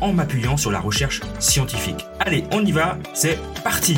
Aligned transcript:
en 0.00 0.12
m'appuyant 0.12 0.56
sur 0.56 0.70
la 0.70 0.80
recherche 0.80 1.20
scientifique. 1.38 2.06
Allez, 2.18 2.44
on 2.52 2.64
y 2.64 2.72
va, 2.72 2.98
c'est 3.14 3.38
parti 3.62 3.96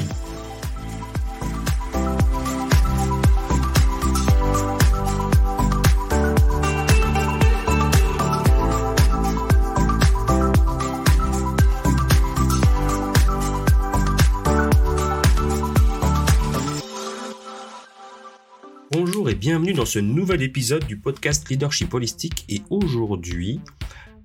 Bonjour 18.90 19.30
et 19.30 19.34
bienvenue 19.34 19.72
dans 19.72 19.86
ce 19.86 19.98
nouvel 19.98 20.42
épisode 20.42 20.84
du 20.84 20.96
podcast 20.96 21.48
Leadership 21.48 21.94
Holistique 21.94 22.44
et 22.48 22.60
aujourd'hui 22.70 23.60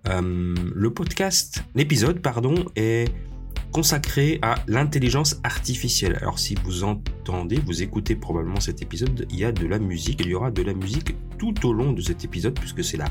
euh, 0.09 0.55
le 0.75 0.93
podcast, 0.93 1.63
l'épisode, 1.75 2.21
pardon, 2.21 2.55
est 2.75 3.05
consacré 3.71 4.39
à 4.41 4.55
l'intelligence 4.67 5.39
artificielle. 5.43 6.17
Alors 6.21 6.39
si 6.39 6.55
vous 6.63 6.83
entendez, 6.83 7.59
vous 7.65 7.81
écoutez 7.83 8.15
probablement 8.15 8.59
cet 8.59 8.81
épisode, 8.81 9.27
il 9.29 9.39
y 9.39 9.45
a 9.45 9.51
de 9.51 9.67
la 9.67 9.79
musique, 9.79 10.21
il 10.21 10.27
y 10.27 10.33
aura 10.33 10.51
de 10.51 10.61
la 10.61 10.73
musique 10.73 11.15
tout 11.37 11.67
au 11.67 11.73
long 11.73 11.93
de 11.93 12.01
cet 12.01 12.23
épisode 12.23 12.57
puisque 12.57 12.83
c'est 12.83 12.97
la 12.97 13.09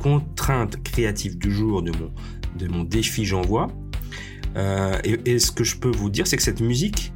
contrainte 0.00 0.82
créative 0.82 1.38
du 1.38 1.50
jour 1.50 1.82
de 1.82 1.90
mon, 1.92 2.12
de 2.58 2.68
mon 2.68 2.84
défi 2.84 3.24
j'envoie. 3.24 3.68
Euh, 4.56 4.98
et, 5.04 5.38
ce 5.38 5.50
que 5.50 5.64
je 5.64 5.76
peux 5.76 5.90
vous 5.90 6.10
dire, 6.10 6.26
c'est 6.26 6.36
que 6.36 6.42
cette 6.42 6.60
musique, 6.60 7.12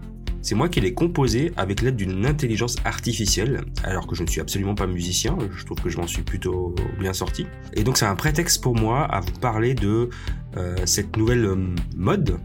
c'est 0.48 0.54
moi 0.54 0.70
qui 0.70 0.80
l'ai 0.80 0.94
composé 0.94 1.52
avec 1.58 1.82
l'aide 1.82 1.96
d'une 1.96 2.24
intelligence 2.24 2.76
artificielle, 2.86 3.66
alors 3.84 4.06
que 4.06 4.14
je 4.14 4.22
ne 4.22 4.28
suis 4.28 4.40
absolument 4.40 4.74
pas 4.74 4.86
musicien, 4.86 5.36
je 5.54 5.62
trouve 5.66 5.78
que 5.78 5.90
je 5.90 5.98
m'en 5.98 6.06
suis 6.06 6.22
plutôt 6.22 6.74
bien 6.98 7.12
sorti. 7.12 7.46
Et 7.74 7.84
donc 7.84 7.98
c'est 7.98 8.06
un 8.06 8.14
prétexte 8.14 8.62
pour 8.62 8.74
moi 8.74 9.04
à 9.04 9.20
vous 9.20 9.38
parler 9.42 9.74
de 9.74 10.08
euh, 10.56 10.74
cette 10.86 11.18
nouvelle 11.18 11.44
euh, 11.44 11.74
mode. 11.94 12.38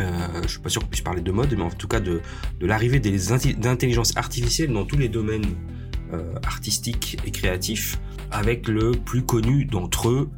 Euh, 0.00 0.26
je 0.42 0.48
suis 0.48 0.58
pas 0.58 0.68
sûr 0.68 0.82
qu'on 0.82 0.88
puisse 0.88 1.02
parler 1.02 1.22
de 1.22 1.30
mode, 1.30 1.54
mais 1.56 1.62
en 1.62 1.70
tout 1.70 1.86
cas 1.86 2.00
de, 2.00 2.20
l'arrivée 2.60 2.98
des 2.98 3.30
intelligences 3.30 4.16
artificielles 4.16 4.72
dans 4.72 4.84
tous 4.84 4.98
les 4.98 5.08
domaines 5.08 5.54
euh, 6.12 6.34
artistiques 6.44 7.16
et 7.24 7.30
créatifs, 7.30 8.00
avec 8.32 8.66
le 8.66 8.90
plus 8.90 9.22
connu 9.22 9.66
d'entre 9.66 10.08
eux, 10.08 10.30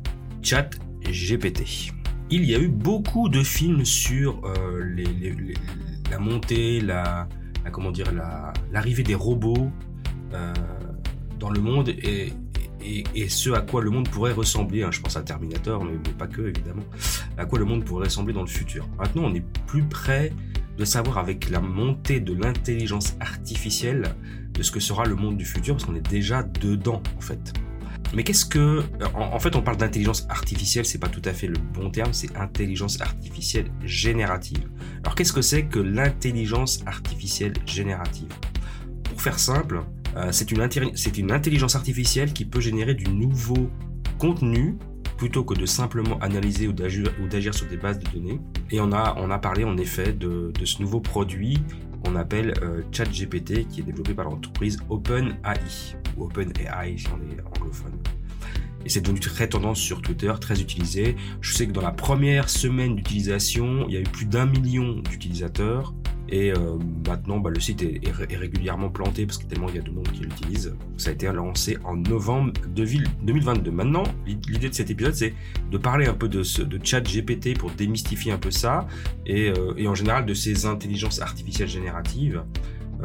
Chat 0.43 0.69
GPT. 1.11 1.95
Il 2.29 2.45
y 2.45 2.55
a 2.55 2.59
eu 2.59 2.69
beaucoup 2.69 3.31
de 3.31 3.43
films 3.43 3.87
sur 3.87 4.43
les 4.95 5.07
la 6.11 6.19
montée, 6.19 6.81
la, 6.81 7.29
comment 7.73 7.91
dire, 7.91 8.07
l'arrivée 8.71 9.03
des 9.03 9.15
robots 9.15 9.71
euh, 10.33 10.53
dans 11.39 11.51
le 11.51 11.61
monde 11.61 11.89
et, 11.89 12.33
ce 13.29 13.51
à 13.51 13.63
quoi 13.63 13.83
le 13.83 13.91
monde 13.91 14.09
pourrait 14.09 14.33
ressembler. 14.33 14.85
Hein, 14.85 14.91
je 14.93 15.01
pense 15.01 15.17
à 15.17 15.23
Terminator, 15.23 15.85
mais, 15.85 15.97
pas 16.17 16.29
que 16.29 16.43
évidemment. 16.43 16.85
À 17.37 17.45
quoi 17.45 17.59
le 17.59 17.65
monde 17.65 17.85
pourrait 17.85 18.05
ressembler 18.05 18.33
dans 18.33 18.43
le 18.43 18.47
futur. 18.47 18.89
Maintenant, 18.99 19.25
on 19.25 19.35
est 19.35 19.45
plus 19.67 19.83
près 19.83 20.33
de 20.79 20.85
savoir 20.85 21.19
avec 21.19 21.51
la 21.51 21.61
montée 21.61 22.21
de 22.21 22.33
l'intelligence 22.33 23.17
artificielle 23.19 24.15
de 24.53 24.63
ce 24.63 24.71
que 24.71 24.81
sera 24.81 25.05
le 25.05 25.17
monde 25.17 25.37
du 25.37 25.45
futur, 25.45 25.75
parce 25.75 25.85
qu'on 25.85 25.97
est 25.97 26.09
déjà 26.09 26.43
dedans 26.43 27.03
en 27.17 27.21
fait. 27.21 27.53
Mais 28.17 28.25
qu'est-ce 28.25 28.47
que, 28.47 28.83
en, 29.15 29.39
fait, 29.39 29.57
on 29.57 29.63
parle 29.63 29.77
d'intelligence 29.77 30.27
artificielle, 30.31 30.87
c'est 30.87 30.99
pas 30.99 31.11
tout 31.11 31.21
à 31.27 31.35
fait 31.35 31.49
le 31.49 31.59
bon 31.75 31.91
terme, 31.91 32.15
c'est 32.15 32.35
intelligence 32.35 32.99
artificielle 33.03 33.71
générative. 33.85 34.71
Alors 35.05 35.15
qu'est-ce 35.15 35.35
que 35.35 35.43
c'est 35.43 35.67
que 35.67 35.79
l'intelligence 35.79 36.83
artificielle 36.87 37.53
générative? 37.67 38.29
Pour 39.05 39.21
faire 39.21 39.39
simple, 39.39 39.83
euh, 40.17 40.33
c'est 40.33 40.51
une, 40.51 40.67
une 41.19 41.31
intelligence 41.31 41.77
artificielle 41.77 42.33
qui 42.33 42.47
peut 42.47 42.61
générer 42.61 42.95
du 42.95 43.11
nouveau 43.11 43.71
contenu 44.19 44.79
plutôt 45.19 45.45
que 45.45 45.53
de 45.53 45.67
simplement 45.67 46.19
analyser 46.21 46.69
ou 46.69 46.73
d'agir 46.73 47.55
sur 47.55 47.67
des 47.67 47.77
bases 47.77 47.99
de 47.99 48.11
données. 48.11 48.41
Et 48.71 48.81
on 48.81 48.93
a, 48.93 49.15
on 49.19 49.31
a 49.31 49.39
parlé 49.39 49.65
en 49.65 49.77
effet 49.77 50.15
de, 50.15 50.53
de 50.59 50.65
ce 50.65 50.81
nouveau 50.81 51.01
produit 51.01 51.63
appelle 52.15 52.55
euh, 52.63 52.83
ChatGPT 52.93 53.67
qui 53.69 53.81
est 53.81 53.85
développé 53.85 54.15
par 54.15 54.27
l'entreprise 54.27 54.79
OpenAI 54.89 55.59
ou 56.17 56.25
OpenAI 56.25 56.97
si 56.99 57.07
on 57.09 57.21
est 57.33 57.41
anglophone. 57.41 57.99
Et 58.85 58.89
c'est 58.89 59.01
devenu 59.01 59.19
très 59.19 59.49
tendance 59.49 59.81
sur 59.81 60.01
Twitter, 60.01 60.33
très 60.41 60.61
utilisé. 60.61 61.17
Je 61.41 61.55
sais 61.55 61.67
que 61.67 61.73
dans 61.73 61.83
la 61.83 61.91
première 61.91 62.49
semaine 62.49 62.95
d'utilisation, 62.95 63.87
il 63.89 63.95
y 63.95 63.97
a 63.97 64.01
eu 64.01 64.05
plus 64.05 64.27
d'un 64.27 64.47
million 64.47 65.01
d'utilisateurs. 65.01 65.93
Et 66.29 66.53
euh, 66.53 66.77
maintenant, 67.07 67.39
bah, 67.39 67.51
le 67.51 67.61
site 67.61 67.83
est, 67.83 68.37
régulièrement 68.37 68.89
planté 68.89 69.27
parce 69.27 69.39
qu'il 69.39 69.47
tellement 69.47 69.69
il 69.69 69.77
y 69.77 69.79
a 69.79 69.83
de 69.83 69.91
monde 69.91 70.11
qui 70.11 70.23
l'utilise. 70.23 70.75
Ça 70.97 71.11
a 71.11 71.13
été 71.13 71.31
lancé 71.33 71.79
en 71.85 71.97
novembre 71.97 72.53
2022. 72.69 73.71
Maintenant, 73.71 74.03
l'idée 74.27 74.69
de 74.69 74.75
cet 74.75 74.91
épisode, 74.91 75.15
c'est 75.15 75.35
de 75.71 75.79
parler 75.79 76.07
un 76.07 76.15
peu 76.15 76.29
de, 76.29 76.43
ce, 76.43 76.63
chat 76.83 77.01
GPT 77.01 77.57
pour 77.57 77.71
démystifier 77.71 78.33
un 78.33 78.39
peu 78.39 78.51
ça 78.51 78.89
et, 79.25 79.51
euh, 79.51 79.75
et 79.77 79.87
en 79.87 79.95
général 79.95 80.27
de 80.27 80.35
ces 80.35 80.67
intelligences 80.67 81.21
artificielles 81.21 81.69
génératives. 81.69 82.43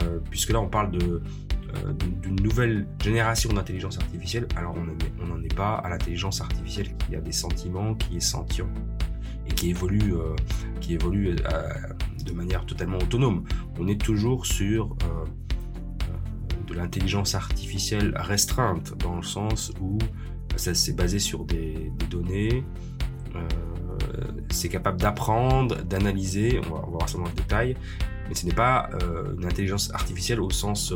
Euh, 0.01 0.19
puisque 0.29 0.51
là, 0.51 0.61
on 0.61 0.69
parle 0.69 0.91
d'une 0.91 2.35
nouvelle 2.41 2.87
génération 3.03 3.51
d'intelligence 3.53 3.97
artificielle. 3.97 4.47
Alors, 4.55 4.75
on 4.75 5.25
n'en 5.27 5.43
est 5.43 5.53
pas 5.53 5.75
à 5.75 5.89
l'intelligence 5.89 6.41
artificielle 6.41 6.95
qui 6.97 7.15
a 7.15 7.21
des 7.21 7.31
sentiments, 7.31 7.93
qui 7.95 8.17
est 8.17 8.21
sentient 8.21 8.69
et 9.47 9.53
qui 9.53 9.69
évolue, 9.69 10.13
qui 10.79 10.93
évolue 10.93 11.35
de 12.23 12.33
manière 12.33 12.65
totalement 12.65 12.97
autonome. 12.97 13.43
On 13.79 13.87
est 13.87 13.99
toujours 13.99 14.45
sur 14.45 14.85
euh, 15.03 15.25
euh, 15.25 16.67
de 16.67 16.73
l'intelligence 16.73 17.35
artificielle 17.35 18.13
restreinte, 18.15 18.93
dans 18.99 19.15
le 19.15 19.23
sens 19.23 19.71
où 19.81 19.97
ça 20.55 20.73
s'est 20.73 20.93
basé 20.93 21.19
sur 21.19 21.45
des, 21.45 21.91
données, 22.09 22.63
euh, 23.35 23.39
c'est 24.49 24.69
capable 24.69 24.99
d'apprendre, 24.99 25.81
d'analyser, 25.83 26.59
on 26.69 26.75
va, 26.75 26.81
voir 26.81 27.09
ça 27.09 27.17
dans 27.17 27.25
le 27.25 27.31
détail, 27.31 27.75
mais 28.27 28.35
ce 28.35 28.45
n'est 28.45 28.53
pas 28.53 28.89
une 29.37 29.45
intelligence 29.45 29.93
artificielle 29.93 30.41
au 30.41 30.49
sens 30.49 30.93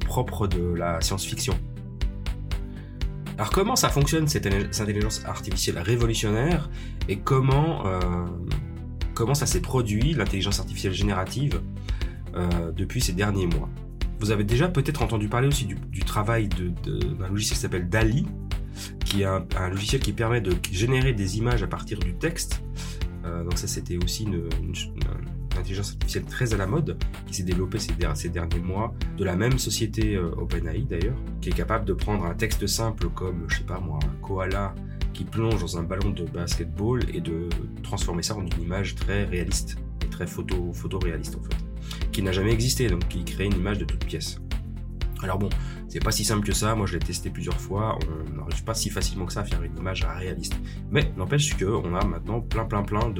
propre 0.00 0.46
de 0.46 0.72
la 0.74 1.00
science-fiction. 1.00 1.54
Alors 3.38 3.50
comment 3.50 3.74
ça 3.74 3.88
fonctionne 3.88 4.28
cette 4.28 4.46
intelligence 4.46 5.24
artificielle 5.24 5.78
révolutionnaire 5.78 6.70
et 7.08 7.18
comment 7.18 7.84
comment 9.14 9.34
ça 9.34 9.46
s'est 9.46 9.60
produit, 9.60 10.14
l'intelligence 10.14 10.60
artificielle 10.60 10.92
générative, 10.92 11.60
euh, 12.34 12.72
depuis 12.72 13.00
ces 13.00 13.12
derniers 13.12 13.46
mois. 13.46 13.68
Vous 14.18 14.30
avez 14.30 14.44
déjà 14.44 14.68
peut-être 14.68 15.02
entendu 15.02 15.28
parler 15.28 15.48
aussi 15.48 15.66
du, 15.66 16.00
travail 16.00 16.48
d'un 16.48 17.28
logiciel 17.28 17.56
qui 17.56 17.60
s'appelle 17.60 17.88
DALI, 17.88 18.26
qui 19.04 19.22
est 19.22 19.24
un, 19.24 19.68
logiciel 19.68 20.00
qui 20.00 20.12
permet 20.12 20.40
de 20.40 20.52
générer 20.70 21.12
des 21.12 21.38
images 21.38 21.62
à 21.62 21.66
partir 21.66 21.98
du 21.98 22.14
texte. 22.14 22.62
Euh, 23.24 23.42
donc 23.42 23.58
ça, 23.58 23.66
c'était 23.66 23.96
aussi 23.96 24.24
une, 24.24 24.48
intelligence 25.58 25.90
artificielle 25.90 26.24
très 26.24 26.54
à 26.54 26.56
la 26.56 26.66
mode, 26.66 26.96
qui 27.26 27.34
s'est 27.34 27.42
développée 27.42 27.78
ces, 27.78 28.28
derniers 28.30 28.60
mois, 28.60 28.94
de 29.18 29.24
la 29.24 29.36
même 29.36 29.58
société 29.58 30.14
euh, 30.14 30.30
OpenAI 30.36 30.82
d'ailleurs, 30.88 31.16
qui 31.40 31.50
est 31.50 31.54
capable 31.54 31.84
de 31.84 31.92
prendre 31.92 32.24
un 32.24 32.34
texte 32.34 32.66
simple 32.66 33.08
comme, 33.10 33.44
je 33.48 33.58
sais 33.58 33.64
pas 33.64 33.80
moi, 33.80 33.98
un 34.02 34.26
koala 34.26 34.74
qui 35.12 35.24
plonge 35.24 35.60
dans 35.60 35.78
un 35.78 35.82
ballon 35.82 36.10
de 36.10 36.24
basketball 36.24 37.00
et 37.12 37.20
de 37.20 37.48
transformer 37.82 38.22
ça 38.22 38.34
en 38.34 38.42
une 38.42 38.62
image 38.62 38.94
très 38.94 39.24
réaliste 39.24 39.76
et 40.04 40.08
très 40.08 40.26
photo, 40.26 40.72
photoréaliste 40.72 41.36
en 41.36 41.42
fait, 41.42 41.56
qui 42.12 42.22
n'a 42.22 42.32
jamais 42.32 42.52
existé, 42.52 42.88
donc 42.88 43.06
qui 43.08 43.24
crée 43.24 43.46
une 43.46 43.56
image 43.56 43.78
de 43.78 43.84
toute 43.84 44.04
pièce. 44.04 44.40
Alors 45.22 45.38
bon, 45.38 45.50
c'est 45.88 46.02
pas 46.02 46.10
si 46.10 46.24
simple 46.24 46.44
que 46.44 46.52
ça, 46.52 46.74
moi 46.74 46.86
je 46.86 46.94
l'ai 46.94 46.98
testé 46.98 47.30
plusieurs 47.30 47.60
fois, 47.60 47.96
on 48.02 48.36
n'arrive 48.36 48.64
pas 48.64 48.74
si 48.74 48.90
facilement 48.90 49.26
que 49.26 49.32
ça 49.32 49.40
à 49.40 49.44
faire 49.44 49.62
une 49.62 49.76
image 49.76 50.04
réaliste. 50.04 50.56
Mais 50.90 51.12
n'empêche 51.16 51.56
qu'on 51.56 51.94
a 51.94 52.04
maintenant 52.04 52.40
plein 52.40 52.64
plein 52.64 52.82
plein 52.82 53.12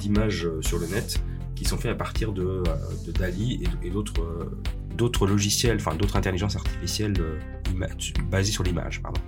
d'images 0.00 0.46
euh, 0.46 0.62
sur 0.62 0.78
le 0.78 0.86
net 0.86 1.22
qui 1.54 1.64
sont 1.64 1.76
faites 1.76 1.92
à 1.92 1.94
partir 1.94 2.32
de, 2.32 2.62
euh, 2.66 3.12
Dali 3.18 3.62
et, 3.82 3.90
d'autres 3.90 4.20
euh, 4.22 4.62
d'autres 4.94 5.26
logiciels, 5.26 5.76
enfin 5.76 5.94
d'autres 5.94 6.16
intelligences 6.16 6.56
artificielles 6.56 7.14
basées 8.30 8.52
sur 8.52 8.62
l'image, 8.62 9.02
pardon. 9.02 9.20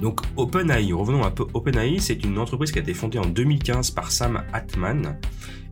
Donc 0.00 0.20
OpenAI, 0.36 0.92
revenons 0.92 1.24
un 1.24 1.30
peu. 1.30 1.46
OpenAI, 1.54 1.98
c'est 1.98 2.24
une 2.24 2.38
entreprise 2.38 2.72
qui 2.72 2.78
a 2.78 2.82
été 2.82 2.94
fondée 2.94 3.18
en 3.18 3.26
2015 3.26 3.90
par 3.90 4.10
Sam 4.10 4.42
Altman 4.52 5.18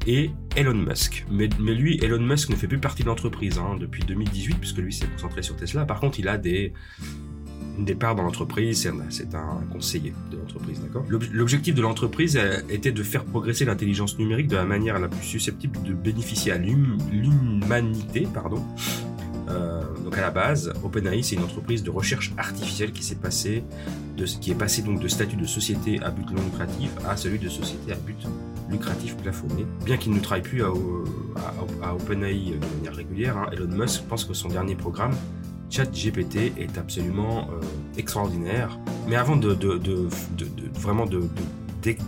et 0.06 0.30
Elon 0.56 0.74
Musk. 0.74 1.24
Mais, 1.30 1.48
lui, 1.58 1.98
Elon 2.02 2.20
Musk 2.20 2.50
ne 2.50 2.56
fait 2.56 2.66
plus 2.66 2.78
partie 2.78 3.02
de 3.02 3.08
l'entreprise 3.08 3.58
hein, 3.58 3.76
depuis 3.78 4.04
2018, 4.04 4.56
puisque 4.58 4.78
lui 4.78 4.92
s'est 4.92 5.06
concentré 5.06 5.42
sur 5.42 5.56
Tesla. 5.56 5.84
Par 5.84 6.00
contre, 6.00 6.18
il 6.18 6.28
a 6.28 6.38
des, 6.38 6.72
des 7.78 7.94
parts 7.94 8.14
dans 8.14 8.22
l'entreprise, 8.22 8.88
c'est 9.10 9.34
un, 9.34 9.62
conseiller 9.70 10.12
de 10.30 10.38
l'entreprise, 10.38 10.80
d'accord? 10.80 11.04
L'objectif 11.08 11.74
de 11.74 11.82
l'entreprise 11.82 12.36
euh, 12.36 12.60
était 12.68 12.92
de 12.92 13.02
faire 13.02 13.24
progresser 13.24 13.64
l'intelligence 13.64 14.18
numérique 14.18 14.48
de 14.48 14.56
la 14.56 14.64
manière 14.64 14.98
la 14.98 15.08
plus 15.08 15.24
susceptible 15.24 15.82
de 15.82 15.94
bénéficier 15.94 16.52
à 16.52 16.58
l'humanité, 16.58 18.26
pardon. 18.32 18.62
Euh, 19.52 19.82
donc 20.04 20.16
à 20.18 20.20
la 20.20 20.30
base, 20.30 20.72
OpenAI 20.82 21.22
c'est 21.22 21.36
une 21.36 21.44
entreprise 21.44 21.82
de 21.82 21.90
recherche 21.90 22.32
artificielle 22.38 22.92
qui 22.92 23.02
s'est 23.02 23.16
passée 23.16 23.64
de 24.16 24.24
qui 24.24 24.50
est 24.50 24.56
passée 24.56 24.82
donc 24.82 25.00
de 25.00 25.08
statut 25.08 25.36
de 25.36 25.46
société 25.46 26.00
à 26.02 26.10
but 26.10 26.30
non 26.30 26.42
lucratif 26.42 26.90
à 27.08 27.16
celui 27.16 27.38
de 27.38 27.48
société 27.48 27.92
à 27.92 27.96
but 27.96 28.16
lucratif 28.70 29.16
plafonné. 29.16 29.66
Bien 29.84 29.96
qu'il 29.96 30.12
ne 30.12 30.20
travaille 30.20 30.42
plus 30.42 30.62
à, 30.62 30.70
OpenAI 31.94 32.54
de 32.54 32.76
manière 32.76 32.94
régulière, 32.94 33.36
hein, 33.36 33.46
Elon 33.52 33.68
Musk 33.68 34.02
pense 34.08 34.24
que 34.24 34.34
son 34.34 34.48
dernier 34.48 34.74
programme 34.74 35.14
ChatGPT 35.72 36.52
est 36.58 36.76
absolument 36.76 37.48
euh, 37.50 37.60
extraordinaire. 37.96 38.78
Mais 39.08 39.16
avant 39.16 39.36
de, 39.36 39.56
vraiment 40.74 41.06
de, 41.06 41.22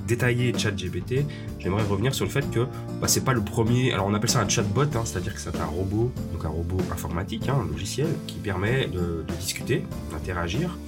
détailler 0.07 0.57
ChatGPT, 0.57 1.25
j'aimerais 1.59 1.83
revenir 1.83 2.15
sur 2.15 2.25
le 2.25 2.31
fait 2.31 2.49
que 2.51 2.67
bah, 3.01 3.09
c'est 3.09 3.25
pas 3.25 3.33
le 3.33 3.43
premier. 3.43 3.93
Alors 3.93 4.07
on 4.07 4.15
appelle 4.15 4.31
ça 4.31 4.41
un 4.41 4.49
chatbot, 4.49 4.83
hein, 4.83 5.03
c'est-à-dire 5.05 5.35
que 5.35 5.41
c'est 5.41 5.57
un 5.57 5.67
robot, 5.67 6.13
donc 6.33 6.45
un 6.45 6.49
robot 6.49 6.79
informatique, 6.93 7.49
hein, 7.49 7.59
un 7.63 7.71
logiciel 7.71 8.09
qui 8.27 8.37
permet 8.37 8.87
de, 8.87 9.25
discuter, 9.39 9.85
d'interagir 10.13 10.79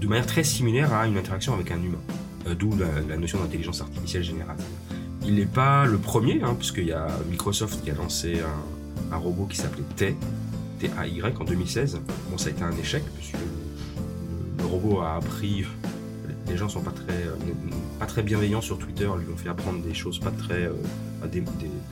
de 0.00 0.06
manière 0.06 0.26
très 0.26 0.44
similaire 0.44 0.92
à 0.92 1.06
une 1.06 1.16
interaction 1.16 1.54
avec 1.54 1.70
un 1.70 1.82
humain. 1.82 2.00
Euh, 2.46 2.54
d'où 2.54 2.70
la, 2.76 3.16
notion 3.16 3.38
d'intelligence 3.38 3.80
artificielle 3.80 4.22
générative. 4.22 4.66
Il 5.26 5.34
n'est 5.36 5.46
pas 5.46 5.86
le 5.86 5.96
premier, 5.96 6.42
hein, 6.42 6.54
puisqu'il 6.58 6.86
y 6.86 6.92
a 6.92 7.06
Microsoft 7.30 7.82
qui 7.82 7.90
a 7.90 7.94
lancé 7.94 8.40
un, 9.10 9.16
robot 9.16 9.46
qui 9.46 9.56
s'appelait 9.56 9.84
Tay, 9.96 10.16
TAY 10.80 11.22
en 11.40 11.44
2016. 11.44 12.00
Bon, 12.30 12.36
ça 12.36 12.48
a 12.48 12.50
été 12.50 12.62
un 12.62 12.72
échec, 12.72 13.02
puisque 13.16 13.36
le 14.58 14.66
robot 14.66 15.00
a 15.00 15.14
appris. 15.14 15.64
Les 16.54 16.58
gens 16.60 16.68
sont 16.68 16.82
pas 16.82 16.92
très, 16.92 17.12
euh, 17.14 17.34
pas 17.98 18.06
très 18.06 18.22
bienveillants 18.22 18.60
sur 18.60 18.78
Twitter, 18.78 19.08
lui 19.18 19.26
ont 19.34 19.36
fait 19.36 19.48
apprendre 19.48 19.82
des 19.82 19.92
choses 19.92 20.20
pas 20.20 20.30
très. 20.30 20.66
Euh, 20.66 20.72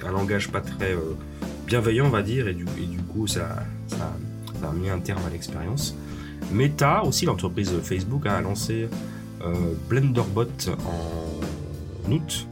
un 0.06 0.12
langage 0.12 0.52
pas 0.52 0.60
très 0.60 0.92
euh, 0.92 1.16
bienveillant, 1.66 2.06
on 2.06 2.10
va 2.10 2.22
dire, 2.22 2.46
et 2.46 2.54
du, 2.54 2.64
et 2.80 2.86
du 2.86 2.98
coup, 2.98 3.26
ça, 3.26 3.64
ça, 3.88 4.12
a 4.62 4.72
mis 4.72 4.88
un 4.88 5.00
terme 5.00 5.20
à 5.26 5.30
l'expérience. 5.30 5.96
Meta, 6.52 7.02
aussi 7.02 7.26
l'entreprise 7.26 7.72
Facebook, 7.82 8.24
a 8.26 8.40
lancé 8.40 8.88
Blenderbot 9.88 10.46
en 10.86 12.12
août 12.12 12.46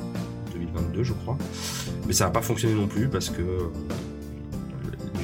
2022, 0.53 1.05
je 1.05 1.13
crois. 1.13 1.39
Mais 2.09 2.13
ça 2.13 2.25
n'a 2.25 2.33
pas 2.33 2.43
fonctionné 2.43 2.75
non 2.75 2.89
plus 2.89 3.09
parce 3.09 3.31
que 3.31 3.71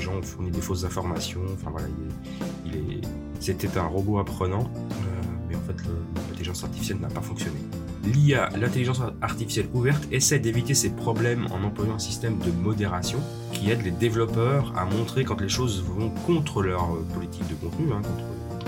on 0.08 0.22
fournit 0.22 0.52
des 0.52 0.60
fausses 0.60 0.84
informations. 0.84 1.40
Enfin 1.52 1.70
voilà, 1.70 1.88
il 2.64 2.76
est, 2.76 3.00
c'était 3.40 3.76
un 3.78 3.86
robot 3.86 4.18
apprenant, 4.18 4.70
artificielle 6.64 6.98
n'a 6.98 7.08
pas 7.08 7.20
fonctionné. 7.20 7.58
L'IA, 8.04 8.50
l'intelligence 8.56 9.00
artificielle 9.20 9.66
ouverte, 9.74 10.06
essaie 10.12 10.38
d'éviter 10.38 10.74
ces 10.74 10.90
problèmes 10.90 11.48
en 11.50 11.64
employant 11.64 11.94
un 11.94 11.98
système 11.98 12.38
de 12.38 12.50
modération 12.50 13.18
qui 13.52 13.70
aide 13.70 13.82
les 13.82 13.90
développeurs 13.90 14.72
à 14.76 14.84
montrer 14.84 15.24
quand 15.24 15.40
les 15.40 15.48
choses 15.48 15.82
vont 15.82 16.10
contre 16.24 16.62
leur 16.62 16.84
euh, 16.84 17.04
politique 17.14 17.48
de 17.48 17.54
contenu, 17.54 17.92
hein, 17.92 18.02
contre 18.02 18.66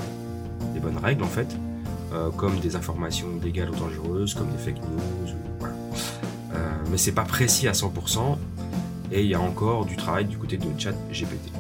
les 0.75 0.81
bonnes 0.81 0.99
règles 0.99 1.23
en 1.23 1.29
fait, 1.29 1.57
euh, 2.13 2.31
comme 2.31 2.59
des 2.59 2.75
informations 2.75 3.29
légales 3.43 3.71
ou 3.71 3.77
dangereuses, 3.77 4.35
comme 4.35 4.51
des 4.51 4.59
fake 4.59 4.79
news. 4.79 5.35
Voilà. 5.61 5.75
mais 6.91 6.99
c'est 6.99 7.13
pas 7.13 7.25
précis 7.25 7.69
à 7.69 7.73
100%, 7.73 8.39
et 9.13 9.23
il 9.23 9.29
y 9.29 9.35
a 9.35 9.41
encore 9.41 9.87
du 9.87 9.97
travail 9.97 10.27
du 10.27 10.37
côté 10.37 10.57
de 10.57 10.67
chat 10.79 10.93
GPT. 11.11 11.53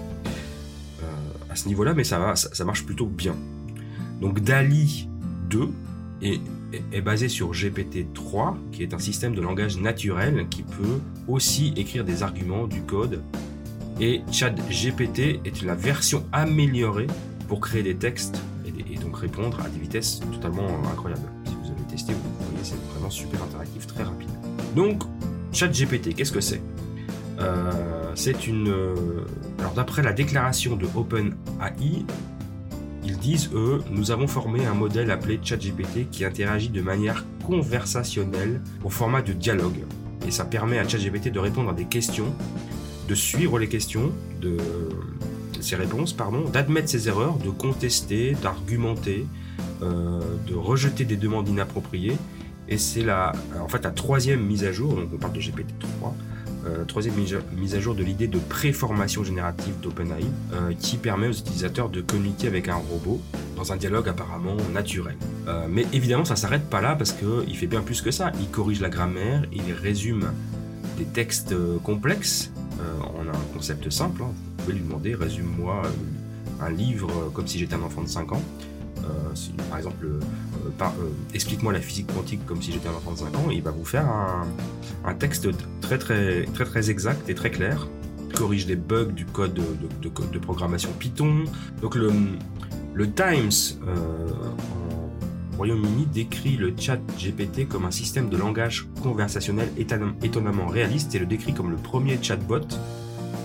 Euh, 1.03 1.05
à 1.51 1.57
ce 1.57 1.69
niveau-là, 1.69 1.95
mais 1.95 2.05
ça, 2.05 2.35
ça, 2.35 2.65
marche 2.65 2.85
plutôt 2.85 3.07
bien. 3.07 3.35
Donc 4.21 4.41
DALI 4.41 5.09
2 5.51 5.71
est, 6.23 6.41
est, 6.93 7.00
basé 7.00 7.29
sur 7.29 7.53
GPT-3, 7.53 8.56
qui 8.73 8.82
est 8.82 8.94
un 8.94 8.99
système 8.99 9.35
de 9.35 9.41
langage 9.41 9.79
naturel 9.79 10.47
qui 10.50 10.62
peut 10.62 11.00
aussi 11.26 11.73
écrire 11.76 12.05
des 12.05 12.23
arguments, 12.23 12.67
du 12.67 12.82
code. 12.82 13.23
Et 14.00 14.23
ChatGPT 14.31 15.41
est 15.44 15.62
la 15.62 15.75
version 15.75 16.25
améliorée 16.32 17.09
pour 17.49 17.61
créer 17.61 17.82
des 17.82 17.97
textes 17.97 18.41
et, 18.67 18.94
et, 18.94 18.97
donc 18.97 19.17
répondre 19.17 19.61
à 19.61 19.69
des 19.69 19.79
vitesses 19.79 20.20
totalement 20.32 20.69
incroyables. 20.93 21.29
Si 21.44 21.55
vous 21.62 21.70
avez 21.70 21.82
testé, 21.91 22.12
vous 22.12 22.47
voyez, 22.50 22.65
c'est 22.65 22.76
vraiment 22.93 23.11
super 23.11 23.43
interactif, 23.43 23.87
très 23.87 24.05
rapide. 24.05 24.29
Donc, 24.76 25.03
ChatGPT, 25.53 26.15
qu'est-ce 26.15 26.32
que 26.32 26.41
c'est? 26.41 26.61
Euh, 27.41 28.12
c'est 28.15 28.47
une. 28.47 28.69
Euh, 28.69 28.94
alors, 29.59 29.73
d'après 29.73 30.03
la 30.03 30.12
déclaration 30.12 30.76
de 30.76 30.87
OpenAI, 30.94 32.05
ils 33.08 33.16
disent, 33.16 33.49
eux, 33.55 33.82
nous 33.90 34.10
avons 34.10 34.26
formé 34.26 34.66
un 34.66 34.75
modèle 34.75 35.10
appelé 35.10 35.40
ChatGPT 35.43 36.10
qui 36.10 36.26
interagit 36.26 36.69
de 36.69 36.82
manière 36.82 37.25
conversationnelle 37.43 38.60
au 38.84 38.90
format 38.90 39.22
de 39.22 39.32
dialogue. 39.32 39.87
Et 40.26 40.31
ça 40.31 40.44
permet 40.44 40.78
à 40.78 40.87
ChatGPT 40.87 41.32
de 41.32 41.38
répondre 41.38 41.70
à 41.70 41.72
des 41.72 41.87
questions, 41.87 42.34
de 43.08 43.14
suivre 43.14 43.58
les 43.58 43.69
questions, 43.69 44.12
de 44.43 44.58
ses 45.60 45.76
réponses, 45.76 46.12
pardon, 46.12 46.50
d'admettre 46.50 46.90
ses 46.90 47.08
erreurs, 47.08 47.38
de 47.38 47.49
contester, 47.49 48.37
d'argumenter, 48.43 49.25
euh, 49.82 50.20
de 50.46 50.55
rejeter 50.55 51.06
des 51.06 51.16
demandes 51.16 51.49
inappropriées. 51.49 52.19
Et 52.69 52.76
c'est 52.76 53.02
la, 53.02 53.32
en 53.58 53.69
fait, 53.69 53.82
la 53.84 53.90
troisième 53.90 54.44
mise 54.44 54.64
à 54.64 54.72
jour, 54.72 54.94
donc 54.94 55.08
on 55.14 55.16
parle 55.16 55.32
de 55.32 55.40
GPT-3, 55.40 56.12
euh, 56.69 56.85
troisième 56.85 57.15
mise 57.56 57.75
à 57.75 57.81
jour 57.81 57.94
de 57.94 58.03
l'idée 58.03 58.26
de 58.26 58.38
préformation 58.38 59.25
générative 59.25 59.75
d'OpenAI, 59.81 60.25
euh, 60.53 60.73
qui 60.79 60.97
permet 60.97 61.29
aux 61.29 61.32
utilisateurs 61.32 61.88
de 61.88 62.00
communiquer 62.00 62.47
avec 62.47 62.69
un 62.69 62.76
robot 62.76 63.20
dans 63.56 63.73
un 63.73 63.76
dialogue 63.76 64.09
apparemment 64.09 64.56
naturel. 64.73 65.17
Euh, 65.47 65.67
mais 65.70 65.87
évidemment, 65.93 66.25
ça 66.25 66.37
s'arrête 66.37 66.69
pas 66.69 66.81
là 66.81 66.94
parce 66.94 67.12
qu'il 67.12 67.56
fait 67.56 67.67
bien 67.67 67.82
plus 67.82 68.03
que 68.03 68.11
ça. 68.11 68.32
Il 68.41 68.49
corrige 68.49 68.81
la 68.81 68.91
grammaire, 68.91 69.44
il 69.53 69.73
résume 69.73 70.32
des 70.97 71.05
textes 71.05 71.55
complexes 71.82 72.53
en 73.00 73.26
un 73.29 73.55
concept 73.55 73.91
simple. 73.91 74.23
Hein. 74.23 74.31
Vous 74.32 74.65
pouvez 74.65 74.75
lui 74.75 74.82
demander 74.85 75.15
résume-moi 75.15 75.82
un 76.61 76.70
livre 76.70 77.31
comme 77.32 77.47
si 77.47 77.59
j'étais 77.59 77.75
un 77.75 77.82
enfant 77.82 78.03
de 78.03 78.09
5 78.09 78.32
ans. 78.32 78.43
Par 79.69 79.78
exemple, 79.78 80.06
explique-moi 81.34 81.72
la 81.72 81.81
physique 81.81 82.06
quantique 82.14 82.44
comme 82.46 82.62
si 82.62 82.72
j'étais 82.72 82.88
un 82.88 82.94
enfant 82.94 83.12
de 83.12 83.19
5 83.19 83.37
ans, 83.37 83.50
il 83.50 83.62
va 83.62 83.70
vous 83.70 83.84
faire 83.84 84.06
un, 84.06 85.15
texte 85.15 85.48
très 85.81 85.98
très 85.98 86.91
exact 86.91 87.29
et 87.29 87.34
très 87.34 87.50
clair 87.50 87.88
corrige 88.34 88.67
les 88.67 88.77
bugs 88.77 89.06
du 89.06 89.24
code 89.24 89.55
de, 89.55 90.38
programmation 90.38 90.91
Python. 90.98 91.44
Donc 91.81 91.94
le, 91.94 92.10
Times 93.15 93.79
euh, 93.86 94.27
Royaume-Uni 95.56 96.06
décrit 96.06 96.56
le 96.56 96.74
chat 96.77 96.98
GPT 97.19 97.69
comme 97.69 97.84
un 97.84 97.91
système 97.91 98.29
de 98.29 98.36
langage 98.36 98.88
conversationnel 99.03 99.69
étonnamment 99.77 100.67
réaliste 100.67 101.15
et 101.15 101.19
le 101.19 101.27
décrit 101.27 101.55
comme 101.55 101.70
le 101.70 101.77
premier 101.77 102.19
chatbot 102.20 102.60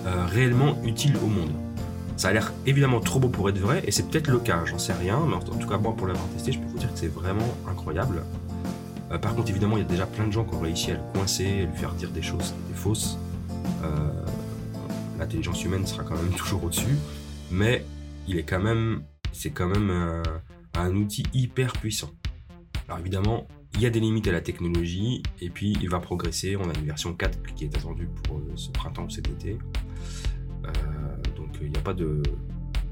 euh, 0.06 0.26
réellement 0.26 0.76
utile 0.84 1.16
au 1.24 1.28
monde. 1.28 1.52
Ça 2.16 2.28
a 2.28 2.32
l'air 2.32 2.52
évidemment 2.64 3.00
trop 3.00 3.18
beau 3.18 3.28
pour 3.28 3.48
être 3.48 3.58
vrai 3.58 3.82
et 3.86 3.90
c'est 3.90 4.08
peut-être 4.08 4.28
le 4.28 4.38
cas, 4.38 4.64
j'en 4.64 4.78
sais 4.78 4.92
rien, 4.92 5.20
mais 5.26 5.34
en 5.34 5.40
tout 5.40 5.68
cas 5.68 5.78
moi 5.78 5.94
pour 5.96 6.06
l'avoir 6.06 6.26
testé, 6.28 6.52
je 6.52 6.60
peux 6.60 6.66
vous 6.66 6.78
dire 6.78 6.92
que 6.92 6.98
c'est 6.98 7.12
vraiment 7.12 7.54
incroyable. 7.68 8.22
Euh, 9.10 9.18
par 9.18 9.34
contre, 9.34 9.50
évidemment, 9.50 9.76
il 9.76 9.82
y 9.82 9.84
a 9.84 9.88
déjà 9.88 10.06
plein 10.06 10.26
de 10.26 10.32
gens 10.32 10.44
qui 10.44 10.54
ont 10.54 10.60
réussi 10.60 10.90
à 10.92 10.94
le 10.94 11.00
coincer, 11.12 11.62
à 11.62 11.64
lui 11.64 11.76
faire 11.76 11.92
dire 11.92 12.10
des 12.10 12.22
choses 12.22 12.52
qui 12.52 12.70
étaient 12.70 12.80
fausses. 12.80 13.18
Euh, 13.82 14.12
l'intelligence 15.18 15.64
humaine 15.64 15.86
sera 15.86 16.04
quand 16.04 16.16
même 16.16 16.32
toujours 16.36 16.64
au-dessus, 16.64 16.96
mais 17.50 17.84
il 18.26 18.38
est 18.38 18.44
quand 18.44 18.60
même, 18.60 19.02
c'est 19.32 19.50
quand 19.50 19.68
même 19.68 20.22
un, 20.74 20.96
outil 20.96 21.24
hyper 21.32 21.72
puissant. 21.72 22.10
Alors 22.88 22.98
évidemment, 23.00 23.46
il 23.74 23.82
y 23.82 23.86
a 23.86 23.90
des 23.90 24.00
limites 24.00 24.28
à 24.28 24.32
la 24.32 24.40
technologie, 24.40 25.22
et 25.40 25.50
puis 25.50 25.76
il 25.80 25.88
va 25.88 25.98
progresser. 25.98 26.56
On 26.56 26.68
a 26.70 26.78
une 26.78 26.86
version 26.86 27.12
4 27.12 27.54
qui 27.54 27.64
est 27.64 27.76
attendue 27.76 28.08
pour 28.22 28.38
euh, 28.38 28.52
ce 28.56 28.70
printemps 28.70 29.04
ou 29.04 29.10
cet 29.10 29.28
été. 29.28 29.58
Il 31.62 31.70
n'y 31.70 31.76
a 31.76 31.80
pas 31.80 31.94
de, 31.94 32.22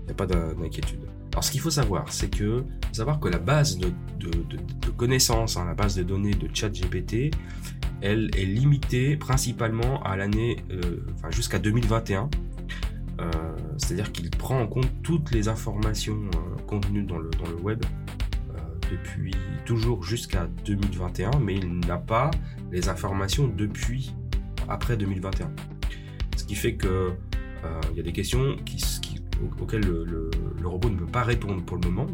il 0.07 0.11
a 0.11 0.15
pas 0.15 0.27
d'inquiétude. 0.27 1.07
Alors 1.33 1.45
ce 1.45 1.51
qu'il 1.51 1.61
faut 1.61 1.71
savoir, 1.71 2.13
c'est 2.13 2.29
que 2.29 2.65
savoir 2.93 3.19
que 3.21 3.29
la 3.29 3.39
base 3.39 3.79
de, 3.79 3.93
connaissances, 4.97 5.57
hein, 5.57 5.65
la 5.65 5.75
base 5.75 5.97
de 5.97 6.03
données 6.03 6.35
de 6.35 6.49
ChatGPT, 6.53 7.31
elle 8.03 8.31
est 8.37 8.45
limitée 8.45 9.17
principalement 9.17 10.03
à 10.03 10.17
l'année, 10.17 10.57
euh, 10.71 11.01
jusqu'à 11.31 11.59
2021. 11.59 12.29
Euh, 13.21 13.31
c'est-à-dire 13.79 14.13
qu'il 14.13 14.31
prend 14.31 14.61
en 14.61 14.67
compte 14.67 14.91
toutes 15.03 15.31
les 15.31 15.49
informations 15.49 16.19
euh, 16.35 16.63
contenues 16.67 17.05
dans 17.05 17.19
le, 17.19 17.31
dans 17.31 17.49
le 17.49 17.57
web 17.57 17.83
depuis 18.91 19.35
toujours 19.65 20.03
jusqu'à 20.03 20.49
2021, 20.67 21.31
mais 21.41 21.55
il 21.55 21.81
n'a 21.81 21.97
pas 21.97 22.31
les 22.71 22.91
informations 22.91 23.49
depuis 23.49 24.15
après 24.69 24.99
2021. 24.99 25.51
Ce 26.37 26.45
qui 26.45 26.55
fait 26.55 26.75
que 26.75 27.13
il 27.91 27.97
y 27.97 28.01
a 28.01 28.03
des 28.03 28.13
questions 28.13 28.57
auquel 29.61 29.81
le, 29.83 30.31
robot 30.65 30.91
ne 30.91 30.97
peut 30.97 31.07
pas 31.07 31.23
répondre 31.23 31.63
pour 31.65 31.77
le 31.77 31.89
moment. 31.89 32.07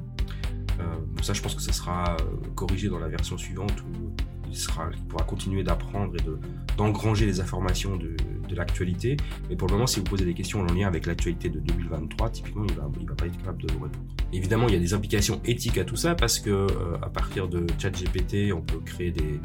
Euh, 0.80 0.84
ça, 1.22 1.32
je 1.32 1.42
pense 1.42 1.54
que 1.54 1.62
ça 1.62 1.72
sera 1.72 2.16
euh, 2.20 2.24
corrigé 2.54 2.88
dans 2.88 2.98
la 2.98 3.08
version 3.08 3.36
suivante 3.36 3.82
où 3.82 4.12
il, 4.48 4.56
sera, 4.56 4.88
pourra 5.08 5.24
continuer 5.24 5.62
d'apprendre 5.62 6.14
et 6.16 6.76
d'engranger 6.76 7.26
les 7.26 7.40
informations 7.40 7.96
de 7.96 8.54
l'actualité. 8.54 9.16
Mais 9.48 9.56
pour 9.56 9.68
le 9.68 9.74
moment, 9.74 9.86
si 9.86 10.00
vous 10.00 10.04
posez 10.04 10.24
des 10.24 10.34
questions 10.34 10.60
en 10.60 10.72
lien 10.72 10.86
avec 10.86 11.06
l'actualité 11.06 11.48
de 11.48 11.60
2023, 11.60 12.30
typiquement, 12.30 12.64
il 12.68 12.74
va, 12.74 12.88
il 13.00 13.08
va 13.08 13.14
pas 13.14 13.26
être 13.26 13.36
capable 13.36 13.62
de 13.62 13.72
vous 13.72 13.80
répondre. 13.80 14.04
Évidemment, 14.32 14.68
il 14.68 14.74
y 14.74 14.76
a 14.76 14.80
des 14.80 14.94
implications 14.94 15.40
éthiques 15.44 15.78
à 15.78 15.84
tout 15.84 15.96
ça 15.96 16.14
parce 16.14 16.38
que 16.38 16.50
euh, 16.50 16.96
à 17.02 17.08
partir 17.08 17.48
de 17.48 17.66
ChatGPT, 17.78 18.52
on 18.52 18.62
peut 18.62 18.80
créer 18.80 19.10
des, 19.10 19.40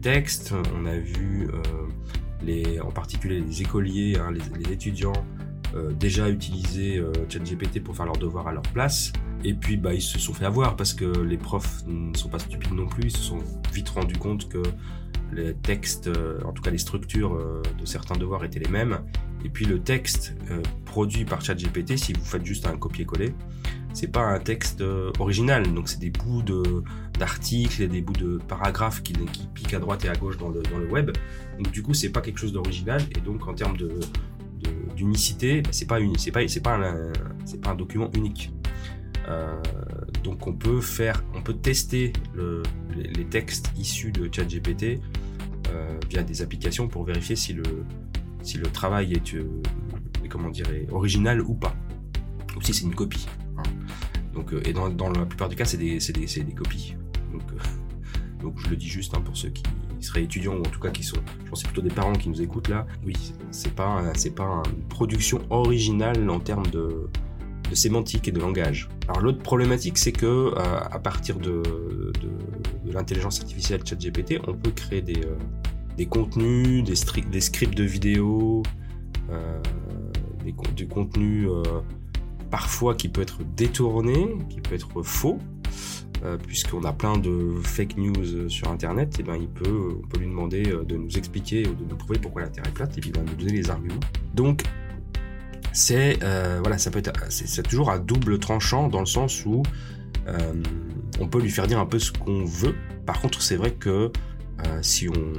textes. 0.00 0.54
On 0.76 0.86
a 0.86 0.96
vu 0.96 1.48
euh, 2.46 2.80
en 2.82 2.90
particulier 2.90 3.40
les 3.40 3.62
écoliers, 3.62 4.18
hein, 4.18 4.32
les, 4.32 4.72
étudiants 4.72 5.12
euh, 5.74 5.92
déjà 5.92 6.28
utiliser 6.28 6.98
euh, 6.98 7.10
ChatGPT 7.28 7.82
pour 7.82 7.96
faire 7.96 8.06
leurs 8.06 8.16
devoirs 8.16 8.46
à 8.46 8.52
leur 8.52 8.62
place. 8.62 9.12
Et 9.42 9.54
puis, 9.54 9.76
bah, 9.76 9.92
ils 9.92 10.02
se 10.02 10.18
sont 10.20 10.32
fait 10.32 10.44
avoir 10.44 10.76
parce 10.76 10.94
que 10.94 11.04
les 11.04 11.36
profs 11.36 11.84
ne 11.86 12.16
sont 12.16 12.28
pas 12.28 12.38
stupides 12.38 12.72
non 12.72 12.86
plus. 12.86 13.04
Ils 13.04 13.16
se 13.16 13.22
sont 13.22 13.38
vite 13.72 13.88
rendus 13.88 14.16
compte 14.16 14.48
que 14.48 14.62
les 15.32 15.52
textes, 15.54 16.06
euh, 16.06 16.38
en 16.44 16.52
tout 16.52 16.62
cas 16.62 16.70
les 16.70 16.78
structures 16.78 17.40
de 17.76 17.86
certains 17.86 18.16
devoirs 18.16 18.44
étaient 18.44 18.60
les 18.60 18.70
mêmes. 18.70 19.00
Et 19.44 19.48
puis 19.48 19.64
le 19.64 19.80
texte 19.80 20.34
produit 20.84 21.24
par 21.24 21.44
ChatGPT, 21.44 21.98
si 21.98 22.12
vous 22.12 22.24
faites 22.24 22.46
juste 22.46 22.66
un 22.66 22.76
copier-coller, 22.76 23.34
c'est 23.92 24.10
pas 24.10 24.22
un 24.22 24.38
texte 24.38 24.82
original. 25.18 25.74
Donc 25.74 25.88
c'est 25.88 25.98
des 25.98 26.10
bouts 26.10 26.42
d'articles 27.18 27.82
et 27.82 27.88
des 27.88 28.00
bouts 28.00 28.12
de 28.12 28.38
paragraphes 28.48 29.02
qui, 29.02 29.12
qui, 29.12 29.46
piquent 29.48 29.74
à 29.74 29.80
droite 29.80 30.04
et 30.04 30.08
à 30.08 30.14
gauche 30.14 30.38
dans 30.38 30.48
le, 30.48 30.62
dans 30.62 30.78
le 30.78 30.86
web. 30.86 31.10
Donc 31.58 31.72
du 31.72 31.82
coup, 31.82 31.94
c'est 31.94 32.10
pas 32.10 32.20
quelque 32.20 32.38
chose 32.38 32.52
d'original. 32.52 33.02
Et 33.16 33.20
donc 33.20 33.46
en 33.48 33.54
termes 33.54 33.76
de 33.76 33.98
d'unicité, 34.96 35.62
bah, 35.62 35.70
c'est 35.72 35.86
pas 35.86 35.98
c'est 36.16 36.32
c'est 36.46 36.60
pas 36.60 37.70
un, 37.70 37.74
document 37.74 38.10
unique. 38.14 38.52
Euh, 39.28 39.60
donc 40.22 40.46
on 40.46 40.52
peut 40.52 40.80
faire, 40.80 41.24
on 41.34 41.42
peut 41.42 41.54
tester 41.54 42.12
le, 42.34 42.62
les, 42.94 43.24
textes 43.24 43.72
issus 43.78 44.12
de 44.12 44.28
ChatGPT 44.30 45.00
euh, 45.70 45.98
via 46.10 46.22
des 46.22 46.42
applications 46.42 46.88
pour 46.88 47.04
vérifier 47.04 47.36
si 47.36 47.52
le, 47.52 47.62
si 48.42 48.58
le 48.58 48.66
travail 48.66 49.14
est, 49.14 49.34
euh, 49.34 49.48
original 50.90 51.40
ou 51.40 51.54
pas, 51.54 51.74
ou 52.56 52.62
si 52.62 52.74
c'est 52.74 52.84
une 52.84 52.94
copie. 52.94 53.26
Hein. 53.56 53.62
Donc, 54.34 54.52
et 54.64 54.72
dans, 54.72 54.88
la 54.88 55.26
plupart 55.26 55.48
du 55.48 55.56
cas, 55.56 55.64
c'est 55.64 55.76
des, 55.76 55.98
des, 55.98 56.42
des, 56.42 56.54
copies. 56.54 56.96
Donc, 57.32 57.42
donc 58.42 58.58
je 58.58 58.68
le 58.68 58.76
dis 58.76 58.88
juste 58.88 59.14
hein, 59.14 59.20
pour 59.20 59.36
ceux 59.36 59.50
qui 59.50 59.62
seraient 60.04 60.22
étudiants 60.22 60.54
ou 60.54 60.60
en 60.60 60.70
tout 60.70 60.80
cas 60.80 60.90
qui 60.90 61.02
sont, 61.02 61.18
je 61.44 61.50
pense 61.50 61.62
plutôt 61.62 61.82
des 61.82 61.90
parents 61.90 62.12
qui 62.12 62.28
nous 62.28 62.40
écoutent 62.40 62.68
là. 62.68 62.86
Oui, 63.04 63.14
c'est 63.50 63.74
pas, 63.74 64.02
c'est 64.14 64.34
pas 64.34 64.62
une 64.66 64.82
production 64.88 65.40
originale 65.50 66.28
en 66.30 66.40
termes 66.40 66.66
de, 66.66 67.08
de 67.68 67.74
sémantique 67.74 68.28
et 68.28 68.32
de 68.32 68.40
langage. 68.40 68.88
Alors 69.08 69.22
l'autre 69.22 69.42
problématique, 69.42 69.98
c'est 69.98 70.12
que 70.12 70.26
euh, 70.26 70.52
à 70.56 70.98
partir 70.98 71.38
de, 71.38 71.62
de, 71.62 72.92
l'intelligence 72.92 73.40
artificielle 73.40 73.80
ChatGPT, 73.84 74.40
on 74.46 74.54
peut 74.54 74.70
créer 74.70 75.02
des, 75.02 75.24
euh, 75.24 75.36
des 75.96 76.06
contenus, 76.06 76.84
des, 76.84 76.94
des, 77.22 77.40
scripts 77.40 77.76
de 77.76 77.84
vidéos, 77.84 78.62
euh, 79.30 79.60
des, 80.44 80.54
du 80.76 80.86
contenu 80.86 81.48
parfois 82.50 82.94
qui 82.94 83.08
peut 83.08 83.22
être 83.22 83.42
détourné, 83.56 84.36
qui 84.48 84.60
peut 84.60 84.74
être 84.74 85.02
faux, 85.02 85.38
euh, 86.24 86.36
puisqu'on 86.36 86.84
a 86.84 86.92
plein 86.92 87.18
de 87.18 87.54
fake 87.64 87.96
news 87.96 88.48
sur 88.48 88.70
Internet, 88.70 89.18
et 89.20 89.22
ben 89.22 89.36
il 89.36 89.48
peut, 89.48 89.98
on 90.02 90.06
peut 90.06 90.18
lui 90.20 90.28
demander 90.28 90.62
de 90.62 90.96
nous 90.96 91.18
expliquer 91.18 91.66
ou 91.66 91.74
de 91.74 91.84
nous 91.88 91.96
prouver 91.96 92.18
pourquoi 92.18 92.42
la 92.42 92.48
Terre 92.48 92.66
est 92.66 92.74
plate, 92.74 92.96
et 92.98 93.00
puis 93.00 93.10
il 93.10 93.16
va 93.16 93.22
nous 93.22 93.34
donner 93.34 93.52
les 93.52 93.70
arguments. 93.70 94.00
Donc 94.34 94.62
c'est 95.74 96.22
euh, 96.22 96.60
voilà, 96.62 96.78
ça 96.78 96.92
peut 96.92 97.00
être, 97.00 97.12
c'est 97.30 97.62
toujours 97.64 97.90
à 97.90 97.98
double 97.98 98.38
tranchant 98.38 98.88
dans 98.88 99.00
le 99.00 99.06
sens 99.06 99.44
où 99.44 99.64
euh, 100.28 100.62
on 101.20 101.26
peut 101.26 101.40
lui 101.40 101.50
faire 101.50 101.66
dire 101.66 101.80
un 101.80 101.86
peu 101.86 101.98
ce 101.98 102.12
qu'on 102.12 102.44
veut. 102.44 102.76
Par 103.04 103.20
contre, 103.20 103.42
c'est 103.42 103.56
vrai 103.56 103.72
que 103.72 104.12
euh, 104.64 104.78
si 104.82 105.08
on 105.08 105.32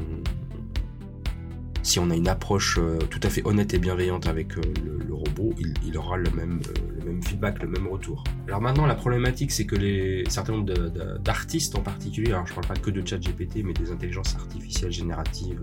si 1.85 1.99
on 1.99 2.09
a 2.09 2.15
une 2.15 2.27
approche 2.27 2.79
euh, 2.79 2.97
tout 2.97 3.19
à 3.21 3.29
fait 3.29 3.45
honnête 3.45 3.75
et 3.75 3.79
bienveillante 3.79 4.25
avec 4.25 4.57
euh, 4.57 4.61
le, 5.07 5.13
robot, 5.13 5.53
il, 5.85 5.97
aura 5.97 6.17
le 6.17 6.31
même, 6.31 6.59
euh, 6.67 6.99
le 6.99 7.05
même 7.05 7.23
feedback, 7.23 7.61
le 7.61 7.69
même 7.69 7.87
retour. 7.87 8.23
Alors 8.47 8.59
maintenant, 8.59 8.87
la 8.87 8.95
problématique, 8.95 9.51
c'est 9.51 9.65
que 9.65 9.75
les 9.75 10.23
certains 10.27 10.53
nombre 10.53 10.73
d'artistes 11.19 11.75
en 11.75 11.81
particulier, 11.81 12.31
alors 12.31 12.47
je 12.47 12.55
parle 12.55 12.67
pas 12.67 12.75
que 12.75 12.89
de 12.89 13.05
ChatGPT, 13.05 13.63
mais 13.63 13.73
des 13.73 13.91
intelligences 13.91 14.35
artificielles 14.35 14.91
génératives 14.91 15.61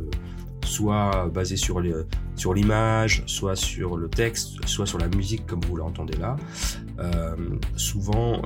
soit 0.64 1.29
basé 1.35 1.57
sur 1.57 1.81
l'image, 1.81 3.25
soit 3.26 3.57
sur 3.57 3.97
le 3.97 4.09
texte, 4.09 4.64
soit 4.64 4.87
sur 4.87 4.99
la 4.99 5.09
musique 5.09 5.45
comme 5.45 5.61
vous 5.62 5.75
l'entendez 5.75 6.17
là. 6.17 6.37
Souvent, 7.76 8.41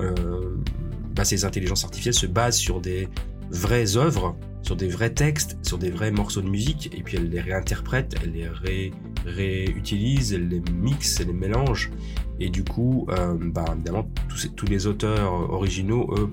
bah, 1.15 1.25
ces 1.25 1.45
intelligences 1.45 1.85
artificielles 1.85 2.15
se 2.15 2.27
basent 2.27 2.57
sur 2.57 2.81
des 2.81 3.09
vraies 3.51 3.97
œuvres, 3.97 4.35
sur 4.67 4.75
des 4.75 4.89
vrais 4.89 5.11
textes, 5.15 5.57
sur 5.63 5.79
des 5.79 5.91
vrais 5.91 6.11
morceaux 6.11 6.43
de 6.43 6.49
musique, 6.49 6.91
et 6.93 7.01
puis 7.01 7.17
elles 7.17 7.31
les 7.31 7.41
réinterprètent, 7.41 8.17
elles 8.21 8.33
les 8.33 8.49
ré, 8.49 8.93
réutilisent, 9.25 10.33
elles 10.33 10.49
les 10.49 10.61
mixent, 10.73 11.21
elles 11.21 11.29
les 11.29 11.33
mélangent. 11.33 11.93
Et 12.41 12.49
du 12.49 12.65
coup, 12.65 13.07
euh, 13.11 13.37
bah, 13.41 13.65
évidemment, 13.73 14.11
tous, 14.29 14.67
les 14.67 14.89
auteurs 14.89 15.33
originaux, 15.33 16.13
eux, 16.19 16.29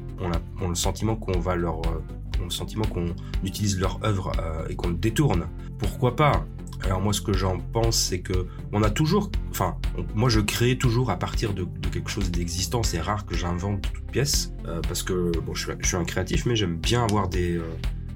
ont, 0.60 0.68
le 0.68 0.74
sentiment 0.74 1.16
qu'on 1.16 1.40
va 1.40 1.56
leur 1.56 1.78
ont 1.78 2.46
le 2.46 2.50
sentiment 2.50 2.86
qu'on 2.86 3.06
utilise 3.44 3.80
leur 3.80 4.04
œuvre 4.04 4.32
euh, 4.40 4.68
et 4.68 4.75
qu'on 4.75 4.90
le 4.90 4.96
détourne. 4.96 5.46
Pourquoi 5.78 6.16
pas? 6.16 6.44
Alors 6.84 7.00
moi 7.00 7.13
ce 7.13 7.22
que 7.22 7.32
j'en 7.32 7.60
pense 7.60 7.98
c'est 7.98 8.20
que 8.20 8.48
on 8.74 8.84
a 8.84 8.90
toujours, 8.90 9.32
enfin 9.52 9.78
moi 10.16 10.28
je 10.28 10.42
crée 10.42 10.78
toujours 10.78 11.12
à 11.12 11.18
partir 11.18 11.54
de, 11.54 11.66
quelque 11.92 12.10
chose 12.10 12.30
d'existant. 12.30 12.84
C'est 12.84 13.00
rare 13.00 13.25
que 13.25 13.36
j'invente 13.36 13.90
toute 13.94 14.12
pièce 14.12 14.52
euh, 14.68 14.82
parce 14.82 15.02
que 15.02 15.32
je 15.54 15.72
suis, 15.82 15.96
un 15.96 16.04
créatif 16.04 16.46
mais 16.46 16.58
j'aime 16.58 16.75
bien 16.75 17.06
avoir 17.06 17.30
des, 17.30 17.56
euh, 17.56 17.63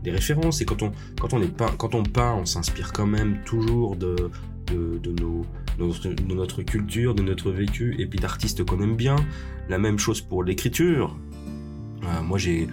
des 0.07 0.15
références 0.15 0.61
et 0.61 0.65
quand 0.65 0.81
on 0.83 0.91
quand 1.19 1.33
on 1.33 1.41
est 1.41 1.55
pas 1.61 1.69
quand 1.77 1.93
on 1.95 2.03
peint 2.03 2.33
on 2.33 2.45
s'inspire 2.45 2.93
quand 2.93 3.07
même 3.07 3.39
toujours 3.45 3.95
de 3.95 4.15
de, 4.67 4.99
de 5.01 5.11
nos 5.11 5.45
de 5.77 6.33
notre, 6.33 6.63
culture, 6.63 7.13
de 7.13 7.21
notre 7.21 7.51
vécu 7.51 7.95
et 7.99 8.07
puis 8.07 8.19
d'artistes 8.19 8.65
qu'on 8.65 8.81
aime 8.81 8.95
bien. 8.95 9.15
La 9.69 9.77
même 9.77 9.99
chose 9.99 10.21
pour 10.21 10.43
l'écriture. 10.43 11.15
Euh, 12.03 12.21
moi 12.23 12.37
j'ai 12.37 12.67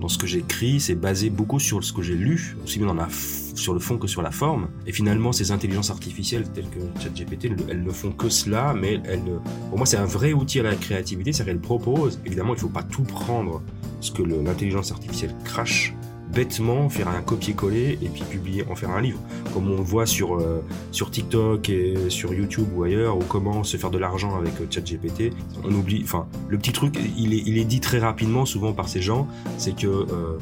dans 0.00 0.08
ce 0.08 0.18
que 0.18 0.26
j'écris, 0.26 0.80
c'est 0.80 0.94
basé 0.94 1.30
beaucoup 1.30 1.58
sur 1.58 1.82
ce 1.82 1.92
que 1.92 2.02
j'ai 2.02 2.14
lu, 2.14 2.56
aussi 2.64 2.78
bien 2.78 2.86
dans 2.86 2.94
la 2.94 3.08
sur 3.10 3.74
le 3.74 3.80
fond 3.80 3.98
que 3.98 4.06
sur 4.06 4.22
la 4.22 4.30
forme. 4.30 4.68
Et 4.86 4.92
finalement, 4.92 5.32
ces 5.32 5.50
intelligences 5.52 5.90
artificielles 5.90 6.48
telles 6.50 6.68
que 6.70 6.80
ChatGPT, 7.00 7.50
elles 7.68 7.82
ne 7.82 7.90
font 7.90 8.12
que 8.12 8.28
cela, 8.28 8.72
mais 8.72 9.00
elles, 9.04 9.22
pour 9.68 9.78
moi, 9.78 9.86
c'est 9.86 9.96
un 9.96 10.06
vrai 10.06 10.32
outil 10.32 10.60
à 10.60 10.62
la 10.62 10.74
créativité, 10.76 11.32
c'est 11.32 11.44
qu'elle 11.44 11.58
propose. 11.58 12.20
Évidemment, 12.24 12.52
il 12.54 12.56
ne 12.56 12.60
faut 12.60 12.68
pas 12.68 12.84
tout 12.84 13.02
prendre 13.02 13.62
ce 14.00 14.12
que 14.12 14.22
l'intelligence 14.22 14.92
artificielle 14.92 15.34
crache 15.44 15.94
bêtement 16.32 16.88
faire 16.88 17.08
un 17.08 17.20
copier-coller 17.22 17.98
et 18.02 18.08
puis 18.08 18.22
publier, 18.22 18.64
en 18.70 18.74
faire 18.74 18.90
un 18.90 19.00
livre. 19.00 19.20
Comme 19.52 19.70
on 19.70 19.82
voit 19.82 20.06
sur, 20.06 20.36
euh, 20.36 20.62
TikTok 20.92 21.68
et 21.68 21.96
sur 22.08 22.32
YouTube 22.32 22.68
ou 22.74 22.84
ailleurs, 22.84 23.16
ou 23.16 23.22
comment 23.28 23.64
se 23.64 23.76
faire 23.76 23.90
de 23.90 23.98
l'argent 23.98 24.36
avec 24.36 24.60
euh, 24.60 24.66
ChatGPT. 24.70 25.32
On 25.64 25.72
oublie, 25.72 26.02
enfin, 26.04 26.26
le 26.48 26.58
petit 26.58 26.72
truc, 26.72 26.98
il 27.16 27.34
est, 27.34 27.64
dit 27.64 27.80
très 27.80 27.98
rapidement, 27.98 28.46
souvent 28.46 28.72
par 28.72 28.88
ces 28.88 29.02
gens, 29.02 29.28
c'est 29.58 29.76
que 29.76 29.86
euh, 29.86 30.38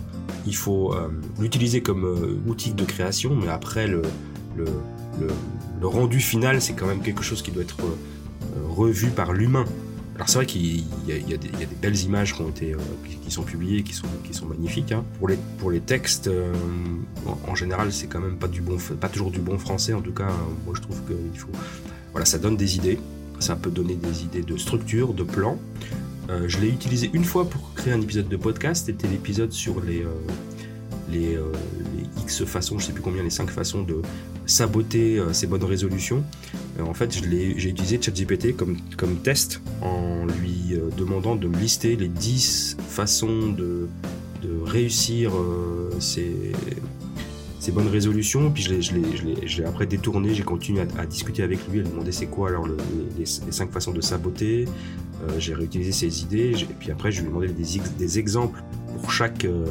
faut 0.53 0.95
l'utiliser 1.39 1.83
comme 1.83 2.41
outil 2.47 2.73
de 2.73 2.85
création, 2.85 3.37
mais 3.37 3.49
après, 3.49 3.87
le, 3.87 4.03
le, 4.57 4.65
le, 5.21 5.29
le 5.81 5.87
rendu 5.87 6.21
final, 6.21 6.61
c'est 6.63 6.73
quand 6.73 6.87
même 6.87 7.01
quelque 7.01 7.23
chose 7.23 7.43
qui 7.43 7.51
doit 7.51 7.63
être 7.63 7.77
revu 8.67 9.11
par 9.11 9.33
l'humain. 9.33 9.67
Alors 10.19 10.29
c'est 10.29 10.39
vrai 10.39 10.47
qu'il 10.47 10.85
y, 11.07 11.13
a 11.13 11.37
des 11.37 11.67
belles 11.81 11.97
images 12.01 12.35
qui 12.35 12.43
ont 12.43 12.49
été, 12.49 12.75
euh, 12.75 12.79
sont 13.31 13.43
publiées, 13.43 13.83
qui 13.83 13.93
sont, 13.93 14.47
magnifiques. 14.47 14.93
Hein. 14.93 15.05
Pour 15.19 15.71
les, 15.71 15.81
textes, 15.81 16.27
euh, 16.27 16.53
en, 17.47 17.55
général, 17.55 17.93
c'est 17.93 18.07
quand 18.07 18.21
même 18.21 18.37
pas 18.37 18.49
toujours 18.49 19.31
du 19.31 19.41
bon 19.41 19.59
français. 19.59 19.93
En 19.95 20.01
tout 20.01 20.13
cas, 20.13 20.29
euh, 20.29 20.65
moi 20.65 20.75
je 20.77 20.81
trouve 20.81 21.01
qu'il 21.07 21.39
faut, 21.39 21.51
voilà, 22.13 22.25
ça 22.25 22.39
donne 22.39 22.57
des 22.57 22.77
idées. 22.77 22.99
Ça 23.39 23.55
peut 23.55 23.71
donner 23.71 23.95
des 23.95 24.25
idées 24.25 24.43
de 24.43 24.57
structure, 24.57 25.15
de 25.15 25.23
plan. 25.23 25.59
Euh, 26.31 26.45
je 26.49 26.59
l'ai 26.59 26.69
utilisé 26.69 27.09
une 27.13 27.25
fois 27.25 27.49
pour 27.49 27.73
créer 27.75 27.93
un 27.93 28.01
épisode 28.01 28.29
de 28.29 28.37
podcast. 28.37 28.87
C'était 28.87 29.07
l'épisode 29.07 29.53
sur 29.53 29.81
les, 29.81 30.05
X 32.19 32.45
façons, 32.45 32.79
je 32.79 32.87
sais 32.87 32.93
plus 32.93 33.03
combien, 33.03 33.23
les 33.23 33.31
5 33.31 33.51
façons 33.51 33.83
de 33.83 34.03
saboter 34.49 35.23
ses 35.33 35.47
bonnes 35.47 35.65
résolutions. 35.65 36.25
Euh, 36.79 36.83
en 36.83 36.95
fait, 36.95 37.13
j'ai 37.13 37.69
utilisé 37.69 38.01
ChatGPT 38.01 38.57
comme, 38.57 38.77
comme 38.97 39.17
test 39.17 39.61
en 39.83 40.27
lui 40.27 40.75
euh, 40.75 40.91
demandant 40.97 41.37
de 41.37 41.47
me 41.47 41.57
lister 41.57 41.97
les 41.97 42.09
10 42.09 42.77
façons 42.89 43.53
de, 43.53 43.89
de 44.43 44.63
réussir 44.65 45.33
euh, 45.35 45.91
ses, 46.01 46.53
bonnes 47.73 47.89
résolutions. 47.89 48.51
Puis 48.51 48.63
je 48.63 48.95
l'ai 48.95 49.65
après 49.67 49.85
détourné, 49.87 50.35
j'ai 50.35 50.43
continué 50.43 50.87
à, 50.99 51.05
discuter 51.05 51.43
avec 51.43 51.59
lui, 51.69 51.81
à 51.81 51.83
lui 51.83 51.91
demander 51.91 52.13
c'est 52.13 52.27
quoi 52.27 52.49
alors 52.49 52.67
le, 52.67 52.79
les, 53.19 53.25
les, 53.25 53.53
5 53.53 53.71
façons 53.71 53.93
de 53.93 54.01
saboter. 54.01 54.65
Euh, 55.23 55.39
j'ai 55.39 55.53
réutilisé 55.53 55.93
ses 55.93 56.23
idées, 56.23 56.53
et 56.59 56.75
puis 56.79 56.91
après 56.91 57.11
je 57.11 57.21
lui 57.21 57.27
ai 57.27 57.31
demandé 57.31 57.49
des, 57.49 58.19
exemples 58.19 58.63
pour 58.87 59.13
chaque 59.13 59.45
euh, 59.45 59.67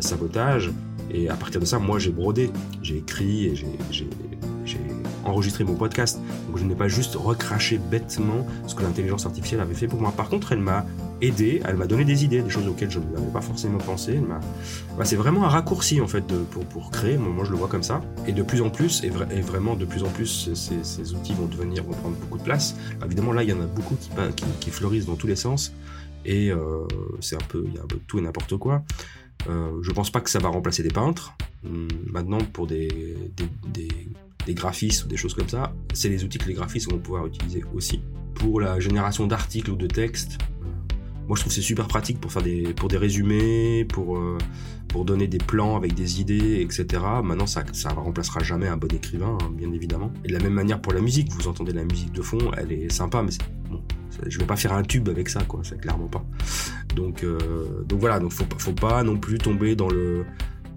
sabotage. 0.00 0.70
Et 1.10 1.28
à 1.28 1.34
partir 1.34 1.60
de 1.60 1.66
ça, 1.66 1.78
moi 1.78 1.98
j'ai 1.98 2.10
brodé, 2.10 2.50
j'ai 2.82 2.98
écrit 2.98 3.46
et 3.46 3.56
j'ai 3.56 4.08
enregistrer 5.24 5.64
mon 5.64 5.74
podcast. 5.74 6.20
Donc 6.46 6.58
je 6.58 6.64
n'ai 6.64 6.74
pas 6.74 6.88
juste 6.88 7.14
recraché 7.14 7.78
bêtement 7.78 8.46
ce 8.66 8.74
que 8.74 8.82
l'intelligence 8.82 9.26
artificielle 9.26 9.60
avait 9.60 9.74
fait 9.74 9.88
pour 9.88 10.00
moi. 10.00 10.12
Par 10.16 10.28
contre, 10.28 10.52
elle 10.52 10.60
m'a 10.60 10.86
aidé, 11.20 11.62
elle 11.66 11.76
m'a 11.76 11.86
donné 11.86 12.04
des 12.04 12.24
idées, 12.24 12.42
des 12.42 12.50
choses 12.50 12.68
auxquelles 12.68 12.90
je 12.90 12.98
n'avais 12.98 13.32
pas 13.32 13.40
forcément 13.40 13.78
pensé. 13.78 14.20
Bah, 14.98 15.04
c'est 15.04 15.16
vraiment 15.16 15.44
un 15.44 15.48
raccourci 15.48 16.00
en 16.00 16.08
fait 16.08 16.24
pour, 16.50 16.64
pour 16.66 16.90
créer, 16.90 17.16
moi, 17.16 17.44
je 17.44 17.50
le 17.50 17.56
vois 17.56 17.68
comme 17.68 17.82
ça. 17.82 18.02
Et 18.26 18.32
de 18.32 18.42
plus 18.42 18.60
en 18.60 18.70
plus, 18.70 19.02
et, 19.04 19.10
vraiment 19.40 19.74
de 19.74 19.84
plus 19.84 20.02
en 20.02 20.08
plus, 20.08 20.50
ces, 20.54 21.14
outils 21.14 21.34
vont 21.34 21.46
devenir, 21.46 21.84
vont 21.84 21.92
prendre 21.92 22.16
beaucoup 22.16 22.38
de 22.38 22.44
place. 22.44 22.76
évidemment 23.04 23.32
là, 23.32 23.42
il 23.42 23.50
y 23.50 23.52
en 23.52 23.60
a 23.60 23.66
beaucoup 23.66 23.96
qui, 23.96 24.10
qui, 24.60 24.70
fleurissent 24.70 25.06
dans 25.06 25.16
tous 25.16 25.26
les 25.26 25.36
sens. 25.36 25.72
Et 26.26 26.50
euh, 26.50 26.86
c'est 27.20 27.36
un 27.36 27.46
peu, 27.48 27.64
il 27.66 27.74
y 27.74 27.78
a 27.78 27.82
un 27.82 27.86
peu 27.86 27.96
de 27.96 28.02
tout 28.06 28.18
et 28.18 28.22
n'importe 28.22 28.56
quoi. 28.56 28.82
Euh, 29.48 29.82
je 29.82 29.90
pense 29.92 30.10
pas 30.10 30.20
que 30.20 30.30
ça 30.30 30.38
va 30.38 30.48
remplacer 30.48 30.82
des 30.82 30.90
peintres. 30.90 31.34
Hum, 31.64 31.88
maintenant, 32.06 32.38
pour 32.38 32.66
des, 32.66 33.16
graphistes 34.48 35.04
ou 35.04 35.08
des 35.08 35.16
choses 35.16 35.34
comme 35.34 35.48
ça, 35.48 35.72
c'est 35.92 36.08
les 36.08 36.24
outils 36.24 36.38
que 36.38 36.48
les 36.48 36.54
graphistes 36.54 36.90
vont 36.90 36.98
pouvoir 36.98 37.26
utiliser 37.26 37.62
aussi. 37.74 38.00
Pour 38.34 38.60
la 38.60 38.80
génération 38.80 39.26
d'articles 39.26 39.70
ou 39.70 39.76
de 39.76 39.86
textes, 39.86 40.38
euh, 40.42 40.94
moi 41.26 41.36
je 41.36 41.42
trouve 41.42 41.52
c'est 41.52 41.62
super 41.62 41.86
pratique 41.86 42.20
pour 42.20 42.32
faire 42.32 42.42
des, 42.42 42.74
pour 42.74 42.88
des 42.88 42.98
résumés, 42.98 43.86
pour, 43.86 44.18
euh, 44.18 44.36
pour 44.88 45.04
donner 45.04 45.28
des 45.28 45.38
plans 45.38 45.76
avec 45.76 45.94
des 45.94 46.20
idées, 46.20 46.60
etc. 46.60 47.02
Maintenant, 47.22 47.46
ça 47.46 47.64
ça 47.72 47.90
remplacera 47.90 48.42
jamais 48.42 48.68
un 48.68 48.76
bon 48.76 48.92
écrivain, 48.94 49.38
hein, 49.40 49.50
bien 49.56 49.72
évidemment. 49.72 50.12
Et 50.24 50.28
de 50.28 50.32
la 50.34 50.40
même 50.40 50.52
manière 50.52 50.80
pour 50.80 50.92
la 50.92 51.00
musique, 51.00 51.32
vous 51.32 51.48
entendez 51.48 51.72
la 51.72 51.84
musique 51.84 52.12
de 52.12 52.22
fond, 52.22 52.50
elle 52.56 52.72
est 52.72 52.92
sympa, 52.92 53.22
mais 53.22 53.32
bon, 53.70 53.82
je 54.26 54.38
vais 54.38 54.46
pas 54.46 54.56
faire 54.56 54.72
un 54.72 54.82
tube 54.82 55.08
avec 55.08 55.28
ça, 55.28 55.42
quoi, 55.44 55.60
c'est 55.62 55.80
clairement 55.80 56.08
pas. 56.08 56.24
Donc, 56.94 57.24
euh, 57.24 57.38
donc 57.86 58.00
voilà, 58.00 58.20
donc 58.20 58.32
faut, 58.32 58.44
faut 58.58 58.72
pas 58.72 59.02
non 59.02 59.16
plus 59.16 59.38
tomber 59.38 59.74
dans 59.74 59.88
le 59.88 60.24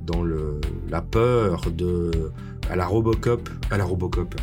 dans 0.07 0.23
le, 0.23 0.61
la 0.89 1.01
peur 1.01 1.69
de 1.69 2.31
à 2.69 2.75
la 2.75 2.85
Robocop, 2.85 3.49
à 3.71 3.77
la 3.77 3.85
Robocop, 3.85 4.35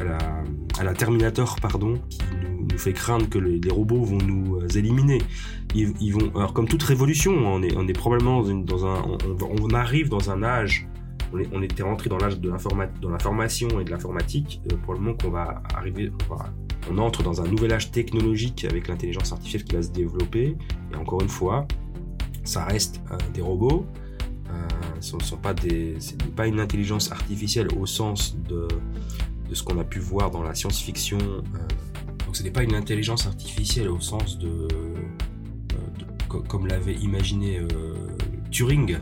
à 0.79 0.85
la, 0.85 0.95
Terminator, 0.95 1.57
pardon, 1.61 2.01
qui 2.09 2.19
nous, 2.43 2.79
fait 2.79 2.93
craindre 2.93 3.29
que 3.29 3.39
les, 3.39 3.71
robots 3.71 4.03
vont 4.03 4.19
nous 4.19 4.57
euh, 4.57 4.69
éliminer. 4.69 5.21
Ils, 5.75 6.13
vont, 6.13 6.31
alors 6.35 6.53
comme 6.53 6.67
toute 6.67 6.83
révolution, 6.83 7.33
on 7.33 7.63
est, 7.63 7.77
on 7.77 7.87
est 7.87 7.93
probablement 7.93 8.43
dans 8.43 8.87
un, 8.87 9.03
on, 9.41 9.75
arrive 9.75 10.09
dans 10.09 10.31
un 10.31 10.43
âge, 10.43 10.89
on, 11.33 11.63
est, 11.63 11.65
était 11.65 11.83
rentré 11.83 12.09
dans 12.09 12.19
l'âge 12.19 12.41
de 12.41 12.51
l'information 12.51 13.81
et 13.81 13.85
de 13.85 13.91
l'informatique, 13.91 14.61
euh, 14.73 14.77
pour 14.85 14.95
le 14.95 15.01
moment 15.01 15.17
qu'on 15.21 15.31
va 15.31 15.63
arriver, 15.75 16.11
on 16.91 16.99
entre 16.99 17.23
dans 17.23 17.41
un 17.41 17.47
nouvel 17.47 17.73
âge 17.73 17.91
technologique 17.91 18.65
avec 18.65 18.89
l'intelligence 18.89 19.33
artificielle 19.33 19.65
qui 19.65 19.77
va 19.77 19.83
se 19.83 19.91
développer. 19.91 20.57
Et 20.93 20.97
encore 20.97 21.23
une 21.23 21.29
fois, 21.29 21.67
ça 22.45 22.65
reste 22.65 23.01
euh, 23.11 23.17
des 23.33 23.41
robots 23.41 23.87
ce 25.05 25.17
ne 25.17 25.23
sont 25.23 25.37
pas 25.37 25.55
des, 25.55 25.97
pas 26.35 26.47
une 26.47 26.61
intelligence 26.61 27.13
artificielle 27.13 27.69
au 27.79 27.87
sens 27.87 28.37
de, 28.49 28.67
ce 29.53 29.63
qu'on 29.63 29.79
a 29.79 29.85
pu 29.85 29.99
voir 29.99 30.31
dans 30.31 30.43
la 30.43 30.55
science-fiction. 30.55 31.19
Euh. 31.19 31.41
donc 32.25 32.37
ce 32.37 32.43
n'est 32.43 32.51
pas 32.51 32.63
une 32.63 32.75
intelligence 32.75 33.27
artificielle 33.27 33.89
au 33.89 34.01
sens 34.01 34.39
de, 34.39 34.49
euh, 34.49 36.41
comme 36.49 36.67
l'avait 36.67 36.95
imaginé 36.95 37.59
euh, 37.59 37.95
Turing, 38.51 38.99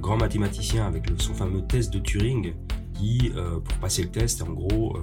grand 0.00 0.16
mathématicien 0.16 0.86
avec 0.86 1.04
son 1.18 1.34
fameux 1.34 1.62
test 1.66 1.92
de 1.92 2.00
Turing, 2.00 2.54
qui, 3.04 3.30
pour 3.64 3.78
passer 3.78 4.02
le 4.02 4.08
test, 4.08 4.42
en 4.42 4.50
gros, 4.50 4.96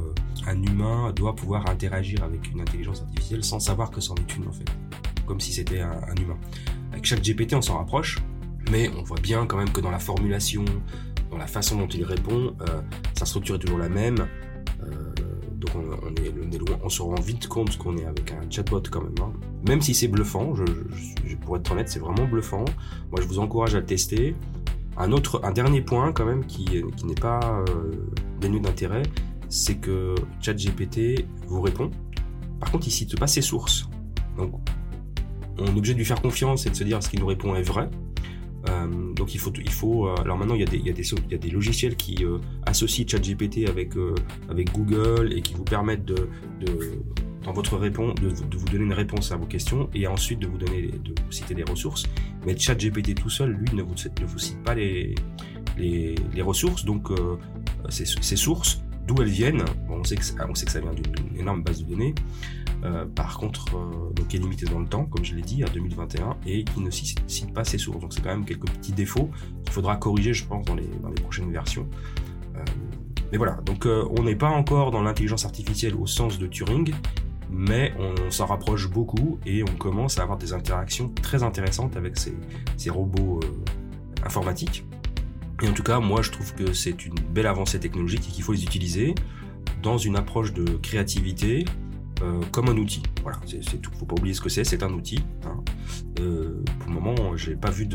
un 0.48 0.62
humain 0.64 1.12
doit 1.16 1.36
pouvoir 1.36 1.70
interagir 1.70 2.24
avec 2.24 2.52
une 2.52 2.62
intelligence 2.62 3.02
artificielle 3.02 3.44
sans 3.44 3.60
savoir 3.60 3.92
que 3.92 4.02
c'en 4.02 4.16
est 4.16 4.36
une 4.36 4.48
en 4.48 4.52
fait, 4.52 4.66
comme 5.26 5.40
si 5.40 5.54
c'était 5.54 5.82
un, 5.82 6.16
humain. 6.20 6.38
Avec 6.92 7.06
chaque 7.06 7.22
GPT, 7.22 7.54
on 7.54 7.62
s'en 7.62 7.78
rapproche, 7.78 8.20
mais 8.70 8.90
on 8.98 9.04
voit 9.04 9.20
bien 9.20 9.46
quand 9.46 9.58
même 9.58 9.72
que 9.72 9.82
dans 9.82 9.92
la 9.92 10.00
formulation, 10.00 10.66
dans 11.30 11.38
la 11.38 11.48
façon 11.48 11.78
dont 11.78 11.88
il 11.88 12.04
répond, 12.04 12.56
euh, 12.62 12.82
sa 13.14 13.26
structure 13.26 13.56
est 13.56 13.60
toujours 13.60 13.80
la 13.80 13.90
même. 13.90 14.28
Euh, 14.84 15.14
donc 15.56 15.72
on, 15.76 16.16
est, 16.16 16.58
loin, 16.58 16.80
on 16.84 16.90
se 16.90 17.02
rend 17.02 17.20
vite 17.22 17.48
compte 17.48 17.78
qu'on 17.78 17.96
est 17.98 18.06
avec 18.06 18.32
un 18.32 18.50
chatbot 18.50 18.82
quand 18.90 19.02
même. 19.02 19.14
Hein. 19.22 19.32
Même 19.68 19.82
si 19.82 19.94
c'est 19.94 20.08
bluffant, 20.08 20.56
je, 20.56 21.36
pour 21.36 21.58
être 21.58 21.72
honnête, 21.72 21.88
c'est 21.88 22.00
vraiment 22.00 22.26
bluffant. 22.26 22.66
Moi, 23.12 23.22
je 23.22 23.28
vous 23.28 23.40
encourage 23.40 23.76
à 23.76 23.80
le 23.80 23.86
tester. 23.86 24.36
Un 25.02 25.52
dernier 25.52 25.82
point 25.82 26.12
quand 26.12 26.26
même 26.26 26.46
qui, 26.46 26.84
n'est 27.04 27.16
pas 27.16 27.40
euh, 27.68 27.92
dénué 28.40 28.60
d'intérêt, 28.60 29.04
c'est 29.50 29.76
que 29.76 30.16
ChatGPT 30.42 31.26
vous 31.48 31.62
répond. 31.62 31.90
Par 32.60 32.72
contre, 32.72 32.88
il 32.88 32.92
cite 32.92 33.20
pas 33.20 33.28
ses 33.28 33.42
sources. 33.42 33.90
Donc, 34.38 34.54
on 35.58 35.66
est 35.66 35.70
obligé 35.70 35.94
de 35.94 35.98
lui 35.98 36.06
faire 36.06 36.22
confiance 36.22 36.66
et 36.66 36.70
de 36.70 36.76
se 36.76 36.84
dire 36.84 37.02
ce 37.02 37.10
qu'il 37.10 37.20
nous 37.20 37.26
répond 37.26 37.56
est 37.56 37.64
vrai. 37.64 37.90
Euh, 38.70 39.14
donc 39.14 39.34
il 39.34 39.40
faut, 39.40 39.52
il 39.58 39.72
faut. 39.72 40.08
Euh, 40.08 40.16
alors 40.22 40.38
maintenant 40.38 40.54
il 40.54 40.62
y 40.62 40.64
a 40.64 40.68
des, 40.68 40.78
il 40.78 41.54
logiciels 41.54 41.96
qui 41.96 42.24
associent 42.68 43.08
ChatGPT 43.08 43.68
avec 43.68 43.96
Google 44.72 45.34
et 45.36 45.42
qui 45.42 45.56
vous 45.56 45.64
permettent 45.64 46.06
de 46.06 46.30
dans 47.44 47.54
votre 47.54 47.78
réponse, 47.78 48.16
de, 48.16 48.30
vous 48.30 48.66
donner 48.66 48.86
une 48.86 48.94
réponse 48.94 49.32
à 49.32 49.38
vos 49.38 49.46
questions 49.46 49.90
et 49.94 50.08
ensuite 50.08 50.40
de 50.40 50.48
vous 50.48 50.58
donner, 50.58 50.88
de 50.88 51.14
citer 51.30 51.56
des 51.56 51.64
ressources. 51.64 52.06
Mais 52.46 52.58
ChatGPT 52.58 53.16
tout 53.16 53.30
seul, 53.30 53.52
lui, 53.52 53.76
ne 53.76 53.82
vous, 53.82 53.96
ne 53.96 54.26
vous 54.26 54.40
cite 54.40 54.62
pas 54.64 54.76
les, 54.76 55.16
les, 55.78 56.16
les 56.34 56.42
ressources, 56.42 56.86
donc 56.86 57.10
euh, 57.12 57.38
ces, 57.90 58.06
ces 58.06 58.36
sources, 58.36 58.82
d'où 59.08 59.22
elles 59.22 59.30
viennent. 59.30 59.64
Bon, 59.88 60.00
on 60.00 60.04
sait 60.04 60.16
que 60.16 60.24
on 60.48 60.56
sait 60.56 60.66
que 60.66 60.72
ça 60.72 60.80
vient 60.80 60.94
d'une 60.94 61.40
énorme 61.40 61.64
base 61.64 61.84
de 61.84 61.90
données. 61.90 62.16
Euh, 62.84 63.06
par 63.06 63.38
contre, 63.38 63.66
euh, 63.76 64.14
donc, 64.14 64.34
est 64.34 64.40
limité 64.40 64.66
dans 64.66 64.80
le 64.80 64.88
temps, 64.88 65.06
comme 65.06 65.24
je 65.24 65.36
l'ai 65.36 65.42
dit, 65.42 65.64
à 65.64 65.68
2021, 65.68 66.38
et 66.48 66.64
qui 66.64 66.80
ne 66.80 66.90
cite 66.90 67.54
pas 67.54 67.64
ses 67.64 67.78
sources. 67.78 68.00
Donc 68.00 68.14
c'est 68.14 68.22
quand 68.22 68.30
même 68.30 68.46
quelques 68.46 68.70
petits 68.70 68.94
défauts 68.94 69.30
qu'il 69.64 69.74
faudra 69.74 69.98
corriger, 69.98 70.34
je 70.34 70.46
pense, 70.46 70.66
dans 70.66 70.76
les, 70.76 70.88
dans 71.02 71.10
les 71.10 71.22
prochaines 71.22 71.52
versions. 71.52 71.88
Euh, 72.56 72.60
mais 73.32 73.38
voilà, 73.38 73.60
donc 73.66 73.86
on 73.86 74.24
n'est 74.24 74.36
pas 74.36 74.50
encore 74.50 74.92
dans 74.92 75.02
l'intelligence 75.02 75.46
artificielle 75.46 75.96
au 75.96 76.06
sens 76.06 76.38
de 76.38 76.48
Turing, 76.48 76.94
mais 77.52 77.94
on, 78.00 78.32
s'en 78.32 78.46
rapproche 78.46 78.90
beaucoup 78.90 79.40
et 79.46 79.64
on 79.64 79.76
commence 79.78 80.18
à 80.20 80.24
avoir 80.24 80.38
des 80.38 80.54
interactions 80.54 81.10
très 81.10 81.44
intéressantes 81.44 81.98
avec 81.98 82.18
ces, 82.18 82.90
robots 82.90 83.40
informatiques. 84.26 84.86
Et 85.62 85.68
en 85.68 85.74
tout 85.74 85.84
cas, 85.84 86.00
moi, 86.00 86.22
je 86.22 86.32
trouve 86.32 86.54
que 86.56 86.74
c'est 86.74 87.06
une 87.06 87.16
belle 87.16 87.48
avancée 87.48 87.80
technologique 87.80 88.28
et 88.30 88.32
qu'il 88.32 88.44
faut 88.44 88.54
les 88.54 88.64
utiliser 88.64 89.14
dans 89.84 89.98
une 89.98 90.16
approche 90.16 90.54
de 90.54 90.64
créativité, 90.78 91.66
euh, 92.22 92.42
comme 92.52 92.70
un 92.70 92.78
outil. 92.78 93.04
Voilà, 93.24 93.40
c'est 93.46 93.82
tout. 93.82 93.92
Faut 94.00 94.06
pas 94.06 94.16
oublier 94.16 94.34
ce 94.34 94.42
que 94.42 94.50
c'est. 94.50 94.64
C'est 94.64 94.84
un 94.84 94.92
outil. 94.94 95.20
Hein. 95.46 95.64
Euh, 96.20 96.64
pour 96.80 96.90
le 96.90 96.94
moment, 96.94 97.36
j'ai 97.36 97.56
pas 97.56 97.72
vu. 97.72 97.88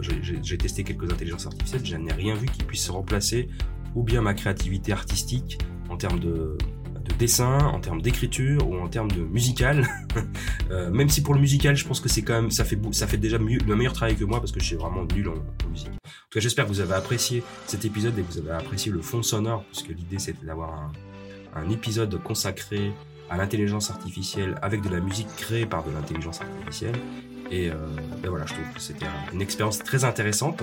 J'ai 0.00 0.58
testé 0.58 0.84
quelques 0.84 1.10
intelligences 1.10 1.46
artificielles. 1.46 1.84
Je 1.84 1.96
n'ai 1.96 2.12
rien 2.12 2.34
vu 2.34 2.46
qui 2.46 2.62
puisse 2.62 2.88
remplacer 2.90 3.48
ou 3.94 4.02
bien 4.02 4.20
ma 4.20 4.34
créativité 4.34 4.92
artistique 4.92 5.58
en 5.88 5.96
termes 5.96 6.20
de, 6.20 6.58
de 7.04 7.12
dessin, 7.14 7.58
en 7.58 7.80
termes 7.80 8.00
d'écriture 8.00 8.68
ou 8.68 8.78
en 8.78 8.88
termes 8.88 9.10
de 9.10 9.20
musical. 9.20 9.86
euh, 10.70 10.90
même 10.90 11.08
si 11.08 11.22
pour 11.22 11.34
le 11.34 11.40
musical, 11.40 11.76
je 11.76 11.86
pense 11.86 12.00
que 12.00 12.08
c'est 12.08 12.22
quand 12.22 12.34
même 12.34 12.50
ça 12.50 12.64
fait 12.64 12.78
ça 12.92 13.06
fait 13.06 13.16
déjà 13.16 13.38
mieux, 13.38 13.58
le 13.66 13.76
meilleur 13.76 13.92
travail 13.92 14.16
que 14.16 14.24
moi 14.24 14.40
parce 14.40 14.52
que 14.52 14.60
je 14.60 14.64
suis 14.64 14.76
vraiment 14.76 15.04
nul 15.14 15.28
en, 15.28 15.68
musique. 15.70 15.90
J'espère 16.34 16.64
que 16.64 16.70
vous 16.70 16.80
avez 16.80 16.94
apprécié 16.94 17.44
cet 17.66 17.84
épisode 17.84 18.18
et 18.18 18.22
que 18.22 18.32
vous 18.32 18.38
avez 18.38 18.50
apprécié 18.50 18.90
le 18.90 19.00
fond 19.00 19.22
sonore 19.22 19.64
puisque 19.70 19.88
l'idée 19.88 20.18
c'était 20.18 20.44
d'avoir 20.44 20.90
un, 21.54 21.70
épisode 21.70 22.20
consacré 22.22 22.92
à 23.30 23.36
l'intelligence 23.36 23.90
artificielle 23.90 24.56
avec 24.60 24.82
de 24.82 24.88
la 24.88 25.00
musique 25.00 25.28
créée 25.36 25.66
par 25.66 25.84
de 25.84 25.92
l'intelligence 25.92 26.40
artificielle. 26.40 26.96
Et 27.50 27.70
euh, 27.70 27.74
voilà, 28.26 28.46
je 28.46 28.54
trouve 28.54 28.72
que 28.74 28.80
c'était 28.80 29.06
une 29.32 29.42
expérience 29.42 29.78
très 29.78 30.04
intéressante. 30.04 30.62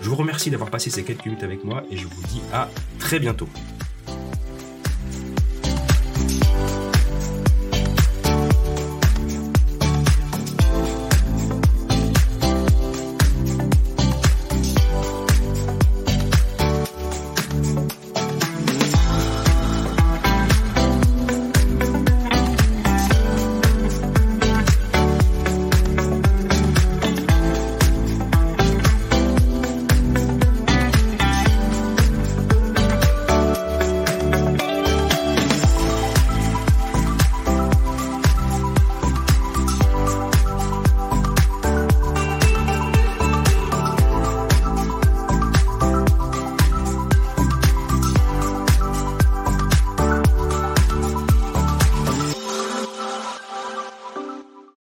Je 0.00 0.08
vous 0.08 0.16
remercie 0.16 0.50
d'avoir 0.50 0.70
passé 0.70 0.88
ces 0.88 1.04
quelques 1.04 1.26
minutes 1.26 1.42
avec 1.42 1.64
moi 1.64 1.82
et 1.90 1.96
je 1.96 2.06
vous 2.06 2.22
dis 2.28 2.40
à 2.52 2.70
très 2.98 3.18
bientôt. 3.18 3.48